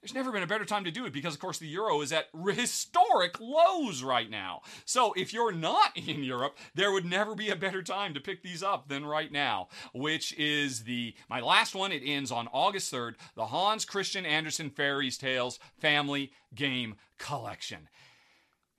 there's 0.06 0.14
never 0.14 0.30
been 0.30 0.44
a 0.44 0.46
better 0.46 0.64
time 0.64 0.84
to 0.84 0.90
do 0.92 1.04
it 1.04 1.12
because, 1.12 1.34
of 1.34 1.40
course, 1.40 1.58
the 1.58 1.66
euro 1.66 2.00
is 2.00 2.12
at 2.12 2.28
historic 2.54 3.40
lows 3.40 4.04
right 4.04 4.30
now. 4.30 4.60
So 4.84 5.12
if 5.14 5.32
you're 5.32 5.50
not 5.50 5.96
in 5.96 6.22
Europe, 6.22 6.56
there 6.74 6.92
would 6.92 7.04
never 7.04 7.34
be 7.34 7.50
a 7.50 7.56
better 7.56 7.82
time 7.82 8.14
to 8.14 8.20
pick 8.20 8.42
these 8.42 8.62
up 8.62 8.88
than 8.88 9.04
right 9.04 9.32
now, 9.32 9.68
which 9.92 10.32
is 10.38 10.84
the 10.84 11.14
my 11.28 11.40
last 11.40 11.74
one. 11.74 11.90
It 11.90 12.02
ends 12.04 12.30
on 12.30 12.48
August 12.52 12.92
3rd, 12.92 13.14
the 13.34 13.46
Hans 13.46 13.84
Christian 13.84 14.24
Andersen 14.24 14.70
Fairy 14.70 15.10
Tales 15.10 15.58
Family 15.80 16.30
Game 16.54 16.94
Collection. 17.18 17.88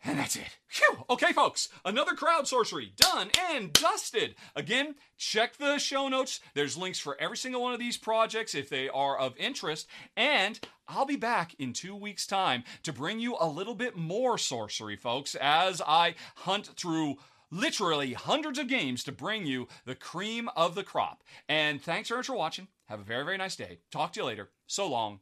And 0.08 0.17
that's 0.17 0.38
it. 0.38 0.58
Phew. 0.67 1.04
Okay, 1.10 1.34
folks, 1.34 1.67
another 1.84 2.13
crowd 2.13 2.48
sorcery 2.48 2.93
done 2.96 3.30
and 3.52 3.74
dusted. 3.74 4.36
Again, 4.56 4.96
check 5.17 5.58
the 5.58 5.78
show 5.80 6.08
notes. 6.08 6.39
There's 6.54 6.78
links 6.78 6.98
for 6.98 7.20
every 7.20 7.36
single 7.36 7.62
one 7.62 7.74
of 7.74 7.80
these 7.80 7.98
projects 7.98 8.56
if 8.56 8.70
they 8.70 8.88
are 8.88 9.17
of 9.17 9.36
interest. 9.38 9.88
And 10.15 10.60
I'll 10.88 11.06
be 11.06 11.17
back 11.17 11.56
in 11.60 11.74
two 11.74 11.93
weeks' 11.93 12.26
time 12.26 12.63
to 12.84 12.93
bring 12.93 13.20
you 13.20 13.36
a 13.38 13.50
little 13.50 13.76
bit 13.76 13.98
more 13.98 14.38
sorcery, 14.38 14.96
folks, 14.96 15.36
as 15.36 15.82
I 15.86 16.15
hunt 16.38 16.67
through 16.78 17.17
literally 17.52 18.13
hundreds 18.13 18.60
of 18.60 18.70
games 18.70 19.04
to 19.04 19.12
bring 19.12 19.46
you 19.46 19.67
the 19.86 19.96
cream 19.96 20.50
of 20.56 20.74
the 20.74 20.84
crop. 20.84 21.22
And 21.50 21.82
thanks 21.82 22.08
very 22.08 22.20
much 22.20 22.28
for 22.28 22.36
watching. 22.36 22.70
Have 22.86 23.02
a 23.02 23.04
very, 23.04 23.26
very 23.26 23.38
nice 23.38 23.58
day. 23.58 23.80
Talk 23.91 24.13
to 24.13 24.22
you 24.22 24.26
later. 24.26 24.52
So 24.67 24.88
long. 24.88 25.20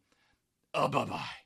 Uh, 0.76 0.88
bye 0.88 1.06
bye. 1.06 1.44